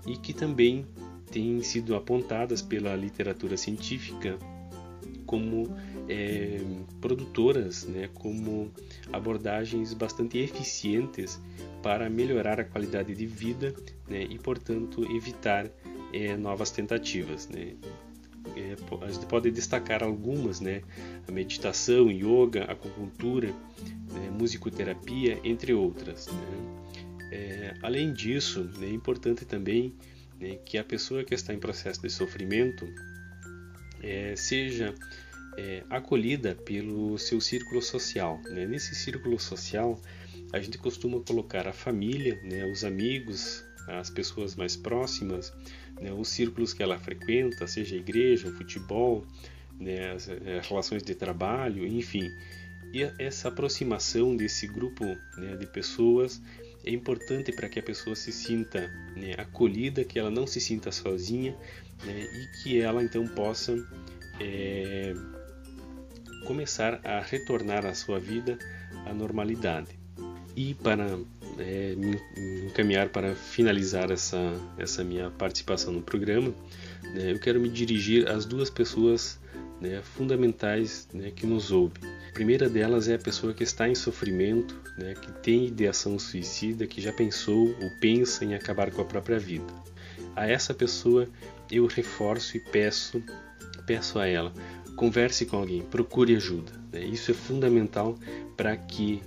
e 0.06 0.16
que 0.16 0.32
também 0.32 0.86
têm 1.30 1.62
sido 1.62 1.94
apontadas 1.94 2.62
pela 2.62 2.96
literatura 2.96 3.56
científica 3.58 4.38
como 5.26 5.74
é, 6.08 6.60
produtoras, 7.00 7.84
né, 7.84 8.08
como 8.14 8.70
abordagens 9.12 9.92
bastante 9.94 10.38
eficientes 10.38 11.40
para 11.82 12.10
melhorar 12.10 12.60
a 12.60 12.64
qualidade 12.64 13.14
de 13.14 13.26
vida 13.26 13.74
né, 14.08 14.26
e, 14.28 14.38
portanto, 14.38 15.04
evitar 15.14 15.70
é, 16.12 16.36
novas 16.36 16.70
tentativas. 16.70 17.48
Né. 17.48 17.74
É, 18.56 18.76
a 19.04 19.10
gente 19.10 19.26
pode 19.26 19.50
destacar 19.50 20.02
algumas, 20.02 20.60
né, 20.60 20.82
a 21.26 21.32
meditação, 21.32 22.10
yoga, 22.10 22.64
acupuntura, 22.64 23.48
né, 23.48 24.30
musicoterapia, 24.36 25.38
entre 25.44 25.72
outras. 25.72 26.26
Né. 26.26 26.90
É, 27.32 27.74
além 27.82 28.12
disso, 28.12 28.68
né, 28.78 28.88
é 28.88 28.92
importante 28.92 29.44
também 29.44 29.94
né, 30.40 30.58
que 30.64 30.78
a 30.78 30.84
pessoa 30.84 31.22
que 31.22 31.34
está 31.34 31.54
em 31.54 31.58
processo 31.58 32.02
de 32.02 32.10
sofrimento 32.10 32.86
é, 34.02 34.34
seja 34.36 34.94
é, 35.56 35.82
acolhida 35.90 36.54
pelo 36.54 37.18
seu 37.18 37.40
círculo 37.40 37.82
social. 37.82 38.40
Né? 38.44 38.66
Nesse 38.66 38.94
círculo 38.94 39.38
social, 39.38 40.00
a 40.52 40.60
gente 40.60 40.78
costuma 40.78 41.20
colocar 41.20 41.66
a 41.68 41.72
família, 41.72 42.40
né, 42.42 42.64
os 42.64 42.84
amigos, 42.84 43.64
as 43.86 44.10
pessoas 44.10 44.56
mais 44.56 44.76
próximas, 44.76 45.52
né, 46.00 46.12
os 46.12 46.28
círculos 46.28 46.72
que 46.72 46.82
ela 46.82 46.98
frequenta, 46.98 47.66
seja 47.66 47.96
igreja, 47.96 48.50
futebol, 48.52 49.24
né, 49.78 50.12
as, 50.12 50.28
as 50.28 50.46
é, 50.46 50.60
relações 50.62 51.02
de 51.02 51.14
trabalho, 51.14 51.86
enfim. 51.86 52.30
E 52.92 53.02
essa 53.18 53.48
aproximação 53.48 54.36
desse 54.36 54.66
grupo 54.66 55.04
né, 55.36 55.56
de 55.56 55.66
pessoas 55.66 56.42
é 56.84 56.90
importante 56.90 57.52
para 57.52 57.68
que 57.68 57.78
a 57.78 57.82
pessoa 57.82 58.16
se 58.16 58.32
sinta 58.32 58.90
né, 59.16 59.34
acolhida, 59.36 60.04
que 60.04 60.18
ela 60.18 60.30
não 60.30 60.46
se 60.46 60.60
sinta 60.60 60.90
sozinha 60.90 61.56
né, 62.04 62.26
e 62.32 62.62
que 62.62 62.80
ela 62.80 63.02
então 63.02 63.26
possa 63.28 63.76
é, 64.40 65.14
começar 66.46 67.00
a 67.04 67.20
retornar 67.20 67.84
à 67.86 67.94
sua 67.94 68.18
vida 68.18 68.58
à 69.06 69.14
normalidade. 69.14 69.98
E 70.56 70.74
para 70.74 71.18
é, 71.58 71.94
me 71.96 72.18
encaminhar 72.66 73.08
para 73.08 73.34
finalizar 73.34 74.10
essa, 74.10 74.38
essa 74.76 75.02
minha 75.04 75.30
participação 75.30 75.92
no 75.92 76.02
programa, 76.02 76.52
né, 77.14 77.32
eu 77.32 77.38
quero 77.38 77.60
me 77.60 77.68
dirigir 77.68 78.28
às 78.28 78.44
duas 78.44 78.70
pessoas 78.70 79.39
né, 79.80 80.02
fundamentais 80.02 81.08
né, 81.12 81.30
que 81.30 81.46
nos 81.46 81.70
ouvem. 81.70 82.02
A 82.28 82.32
primeira 82.32 82.68
delas 82.68 83.08
é 83.08 83.14
a 83.14 83.18
pessoa 83.18 83.54
que 83.54 83.62
está 83.62 83.88
em 83.88 83.94
sofrimento, 83.94 84.78
né, 84.98 85.14
que 85.14 85.32
tem 85.40 85.66
ideação 85.66 86.18
suicida, 86.18 86.86
que 86.86 87.00
já 87.00 87.12
pensou 87.12 87.68
ou 87.80 87.90
pensa 88.00 88.44
em 88.44 88.54
acabar 88.54 88.90
com 88.90 89.00
a 89.00 89.04
própria 89.04 89.38
vida. 89.38 89.72
A 90.36 90.46
essa 90.48 90.74
pessoa 90.74 91.28
eu 91.70 91.86
reforço 91.86 92.56
e 92.56 92.60
peço, 92.60 93.22
peço 93.86 94.18
a 94.18 94.26
ela, 94.26 94.52
converse 94.96 95.46
com 95.46 95.56
alguém, 95.56 95.82
procure 95.82 96.36
ajuda. 96.36 96.72
Né? 96.92 97.04
Isso 97.04 97.30
é 97.30 97.34
fundamental 97.34 98.18
para 98.56 98.76
que 98.76 99.22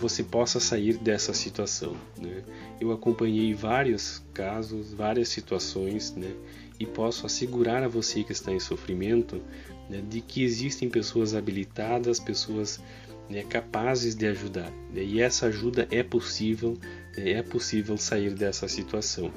você 0.00 0.22
possa 0.22 0.58
sair 0.58 0.96
dessa 0.96 1.34
situação. 1.34 1.94
Né? 2.18 2.42
Eu 2.80 2.90
acompanhei 2.90 3.52
vários 3.52 4.22
casos, 4.32 4.94
várias 4.94 5.28
situações, 5.28 6.14
né? 6.16 6.32
E 6.80 6.86
posso 6.86 7.26
assegurar 7.26 7.82
a 7.82 7.88
você 7.88 8.24
que 8.24 8.32
está 8.32 8.50
em 8.50 8.58
sofrimento 8.58 9.40
né, 9.90 10.02
de 10.08 10.22
que 10.22 10.42
existem 10.42 10.88
pessoas 10.88 11.34
habilitadas, 11.34 12.18
pessoas 12.18 12.80
né, 13.28 13.42
capazes 13.42 14.14
de 14.14 14.26
ajudar. 14.26 14.70
Né? 14.90 15.04
E 15.04 15.20
essa 15.20 15.46
ajuda 15.46 15.86
é 15.90 16.02
possível, 16.02 16.78
né, 17.16 17.32
é 17.32 17.42
possível 17.42 17.98
sair 17.98 18.32
dessa 18.32 18.66
situação. 18.66 19.30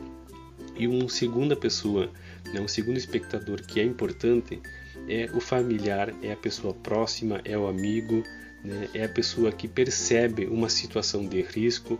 E 0.77 0.88
uma 0.88 1.10
segunda 1.10 1.53
pessoa, 1.53 2.10
né, 2.53 2.62
um 2.62 2.67
segundo 2.67 2.97
espectador 2.97 3.62
que 3.62 3.82
é 3.82 3.84
importante 3.84 4.62
é 5.10 5.29
o 5.34 5.41
familiar, 5.41 6.13
é 6.23 6.32
a 6.32 6.38
pessoa 6.38 6.73
próxima, 6.73 7.41
é 7.43 7.58
o 7.58 7.67
amigo, 7.67 8.23
né? 8.63 8.88
é 8.93 9.03
a 9.03 9.10
pessoa 9.10 9.51
que 9.51 9.67
percebe 9.67 10.45
uma 10.45 10.69
situação 10.69 11.27
de 11.27 11.41
risco, 11.41 11.99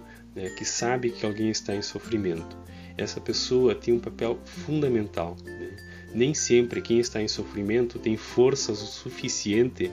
que 0.58 0.63
sabe 0.63 1.12
que 1.12 1.25
alguém 1.25 1.49
está 1.49 1.75
em 1.75 1.82
sofrimento. 1.82 2.58
Essa 2.97 3.19
pessoa 3.19 3.75
tem 3.75 3.93
um 3.93 3.99
papel 3.99 4.39
fundamental. 4.45 5.36
Né? 5.43 5.71
Nem 6.13 6.34
sempre 6.34 6.82
quem 6.82 6.99
está 6.99 7.21
em 7.21 7.27
sofrimento 7.27 7.97
tem 7.97 8.15
forças 8.15 8.82
o 8.82 8.86
suficiente 8.86 9.91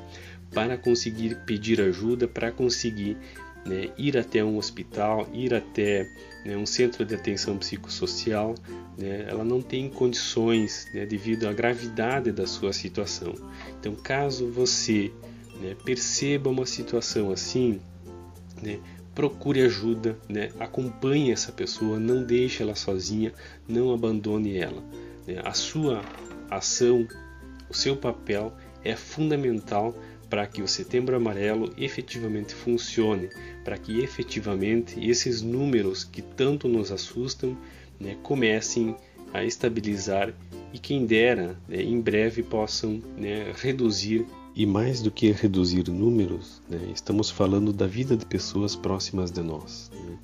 para 0.53 0.77
conseguir 0.77 1.37
pedir 1.47 1.81
ajuda, 1.81 2.27
para 2.27 2.51
conseguir 2.51 3.17
né, 3.65 3.91
ir 3.97 4.17
até 4.17 4.45
um 4.45 4.57
hospital, 4.57 5.29
ir 5.33 5.55
até 5.55 6.09
né, 6.45 6.57
um 6.57 6.67
centro 6.67 7.05
de 7.05 7.15
atenção 7.15 7.57
psicossocial, 7.59 8.55
né, 8.99 9.27
ela 9.29 9.45
não 9.45 9.61
tem 9.61 9.89
condições 9.89 10.87
né, 10.93 11.07
devido 11.07 11.47
à 11.47 11.53
gravidade 11.53 12.33
da 12.33 12.47
sua 12.47 12.73
situação. 12.73 13.35
Então, 13.79 13.95
caso 13.95 14.47
você 14.51 15.13
né, 15.61 15.77
perceba 15.85 16.51
uma 16.51 16.67
situação 16.67 17.31
assim, 17.31 17.81
né, 18.63 18.79
procure 19.15 19.63
ajuda, 19.63 20.17
acompanhe 20.59 21.33
essa 21.33 21.53
pessoa, 21.53 21.99
não 21.99 22.23
deixe 22.23 22.63
ela 22.63 22.75
sozinha, 22.75 23.33
não 23.69 23.93
abandone 23.93 24.57
ela. 24.57 24.83
A 25.45 25.53
sua 25.53 26.03
ação, 26.51 27.07
o 27.69 27.75
seu 27.75 27.97
papel 27.97 28.53
é 28.85 28.97
fundamental 28.97 29.95
para 30.29 30.47
que 30.47 30.63
o 30.63 30.69
Setembro 30.69 31.17
Amarelo 31.17 31.75
efetivamente 31.77 32.55
funcione, 32.55 33.29
para 33.65 33.77
que 33.77 34.01
efetivamente 34.01 35.05
esses 35.05 35.43
números 35.43 36.05
que 36.05 36.23
tanto 36.23 36.69
nos 36.69 36.93
assustam 36.93 37.57
né, 37.99 38.17
comecem 38.23 38.97
a 39.35 39.45
estabilizar 39.45 40.33
e 40.73 40.79
quem 40.79 41.05
dera 41.05 41.57
né, 41.69 41.83
em 41.83 42.01
breve 42.01 42.43
possam 42.43 43.03
né, 43.17 43.53
reduzir. 43.57 44.25
E 44.55 44.67
mais 44.67 45.01
do 45.01 45.11
que 45.11 45.31
reduzir 45.31 45.89
números, 45.89 46.61
né, 46.69 46.91
estamos 46.93 47.31
falando 47.31 47.73
da 47.73 47.87
vida 47.87 48.17
de 48.17 48.27
pessoas 48.27 48.75
próximas 48.75 49.31
de 49.31 49.43
nós. 49.43 49.91
Né. 49.95 50.19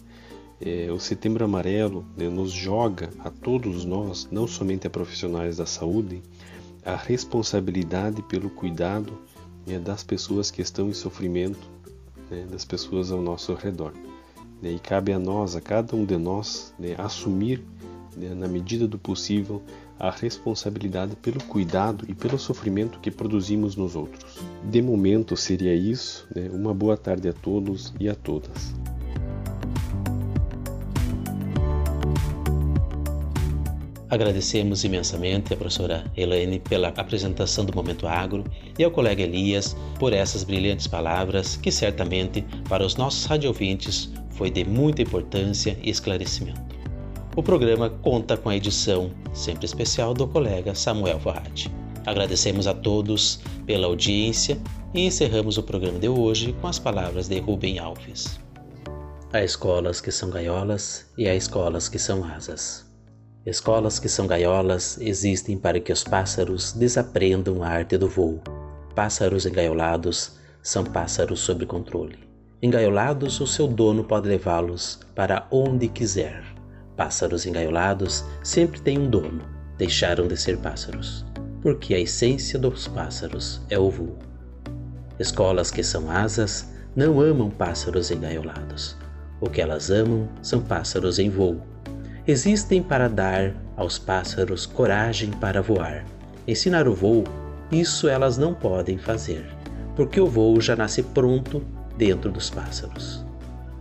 É, 0.60 0.90
o 0.90 0.98
Setembro 0.98 1.44
Amarelo 1.44 2.04
né, 2.16 2.28
nos 2.28 2.50
joga 2.50 3.10
a 3.20 3.30
todos 3.30 3.84
nós, 3.84 4.28
não 4.30 4.46
somente 4.46 4.86
a 4.86 4.90
profissionais 4.90 5.58
da 5.58 5.66
saúde, 5.66 6.22
a 6.84 6.96
responsabilidade 6.96 8.22
pelo 8.22 8.50
cuidado 8.50 9.18
né, 9.66 9.78
das 9.78 10.02
pessoas 10.02 10.50
que 10.50 10.60
estão 10.60 10.88
em 10.88 10.94
sofrimento, 10.94 11.68
né, 12.30 12.46
das 12.50 12.64
pessoas 12.64 13.12
ao 13.12 13.22
nosso 13.22 13.54
redor. 13.54 13.92
Né, 14.60 14.72
e 14.72 14.78
cabe 14.78 15.12
a 15.12 15.18
nós, 15.18 15.54
a 15.54 15.60
cada 15.60 15.94
um 15.94 16.04
de 16.04 16.16
nós, 16.16 16.74
assumir, 16.98 17.62
na 18.16 18.48
medida 18.48 18.88
do 18.88 18.98
possível, 18.98 19.62
a 19.98 20.10
responsabilidade 20.10 21.16
pelo 21.16 21.42
cuidado 21.44 22.04
e 22.08 22.14
pelo 22.14 22.38
sofrimento 22.38 22.98
que 23.00 23.10
produzimos 23.10 23.76
nos 23.76 23.96
outros. 23.96 24.38
De 24.64 24.82
momento 24.82 25.36
seria 25.36 25.74
isso. 25.74 26.26
Né, 26.34 26.48
uma 26.52 26.74
boa 26.74 26.96
tarde 26.96 27.28
a 27.28 27.32
todos 27.32 27.92
e 27.98 28.08
a 28.08 28.14
todas. 28.14 28.74
Agradecemos 34.08 34.84
imensamente 34.84 35.52
à 35.52 35.56
professora 35.56 36.04
Elaine 36.16 36.60
pela 36.60 36.88
apresentação 36.88 37.64
do 37.64 37.74
Momento 37.74 38.06
Agro 38.06 38.44
e 38.78 38.84
ao 38.84 38.90
colega 38.90 39.22
Elias 39.22 39.76
por 39.98 40.12
essas 40.12 40.44
brilhantes 40.44 40.86
palavras 40.86 41.56
que 41.56 41.72
certamente 41.72 42.44
para 42.68 42.86
os 42.86 42.94
nossos 42.94 43.24
radiovintes 43.24 44.08
foi 44.30 44.48
de 44.48 44.64
muita 44.64 45.02
importância 45.02 45.76
e 45.82 45.90
esclarecimento. 45.90 46.65
O 47.36 47.42
programa 47.42 47.90
conta 47.90 48.34
com 48.34 48.48
a 48.48 48.56
edição 48.56 49.10
sempre 49.34 49.66
especial 49.66 50.14
do 50.14 50.26
colega 50.26 50.74
Samuel 50.74 51.20
Forratti. 51.20 51.70
Agradecemos 52.06 52.66
a 52.66 52.72
todos 52.72 53.40
pela 53.66 53.88
audiência 53.88 54.58
e 54.94 55.04
encerramos 55.04 55.58
o 55.58 55.62
programa 55.62 55.98
de 55.98 56.08
hoje 56.08 56.56
com 56.62 56.66
as 56.66 56.78
palavras 56.78 57.28
de 57.28 57.38
Rubem 57.38 57.78
Alves. 57.78 58.40
Há 59.34 59.44
escolas 59.44 60.00
que 60.00 60.10
são 60.10 60.30
gaiolas 60.30 61.12
e 61.18 61.28
há 61.28 61.34
escolas 61.34 61.90
que 61.90 61.98
são 61.98 62.24
asas. 62.24 62.90
Escolas 63.44 63.98
que 63.98 64.08
são 64.08 64.26
gaiolas 64.26 64.98
existem 64.98 65.58
para 65.58 65.78
que 65.78 65.92
os 65.92 66.02
pássaros 66.02 66.72
desaprendam 66.72 67.62
a 67.62 67.68
arte 67.68 67.98
do 67.98 68.08
voo. 68.08 68.40
Pássaros 68.94 69.44
engaiolados 69.44 70.38
são 70.62 70.84
pássaros 70.84 71.40
sob 71.40 71.66
controle. 71.66 72.18
Engaiolados, 72.62 73.38
o 73.42 73.46
seu 73.46 73.68
dono 73.68 74.04
pode 74.04 74.26
levá-los 74.26 75.00
para 75.14 75.46
onde 75.50 75.86
quiser. 75.86 76.55
Pássaros 76.96 77.46
engaiolados 77.46 78.24
sempre 78.42 78.80
têm 78.80 78.98
um 78.98 79.10
dono. 79.10 79.42
Deixaram 79.78 80.26
de 80.26 80.36
ser 80.36 80.56
pássaros, 80.56 81.24
porque 81.60 81.94
a 81.94 82.00
essência 82.00 82.58
dos 82.58 82.88
pássaros 82.88 83.60
é 83.68 83.78
o 83.78 83.90
voo. 83.90 84.18
Escolas 85.18 85.70
que 85.70 85.82
são 85.82 86.10
asas 86.10 86.68
não 86.94 87.20
amam 87.20 87.50
pássaros 87.50 88.10
engaiolados. 88.10 88.96
O 89.40 89.50
que 89.50 89.60
elas 89.60 89.90
amam 89.90 90.28
são 90.40 90.62
pássaros 90.62 91.18
em 91.18 91.28
voo 91.28 91.60
existem 92.26 92.82
para 92.82 93.08
dar 93.08 93.54
aos 93.76 93.98
pássaros 93.98 94.66
coragem 94.66 95.30
para 95.30 95.62
voar. 95.62 96.04
Ensinar 96.46 96.88
o 96.88 96.94
voo, 96.94 97.24
isso 97.70 98.08
elas 98.08 98.36
não 98.36 98.52
podem 98.52 98.98
fazer, 98.98 99.46
porque 99.94 100.20
o 100.20 100.26
voo 100.26 100.60
já 100.60 100.74
nasce 100.74 101.02
pronto 101.02 101.64
dentro 101.96 102.30
dos 102.30 102.50
pássaros. 102.50 103.24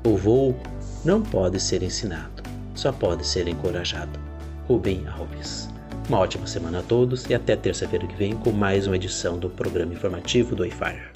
O 0.05 0.15
voo 0.15 0.55
não 1.03 1.21
pode 1.21 1.59
ser 1.59 1.81
ensinado, 1.81 2.34
só 2.75 2.91
pode 2.91 3.25
ser 3.25 3.47
encorajado. 3.47 4.19
Rubem 4.67 5.05
Alves. 5.07 5.69
Uma 6.07 6.19
ótima 6.19 6.45
semana 6.45 6.79
a 6.79 6.83
todos 6.83 7.25
e 7.29 7.33
até 7.33 7.55
terça-feira 7.55 8.05
que 8.05 8.15
vem 8.15 8.35
com 8.35 8.51
mais 8.51 8.85
uma 8.85 8.95
edição 8.95 9.39
do 9.39 9.49
programa 9.49 9.93
informativo 9.93 10.55
do 10.55 10.65
IFAR. 10.65 11.14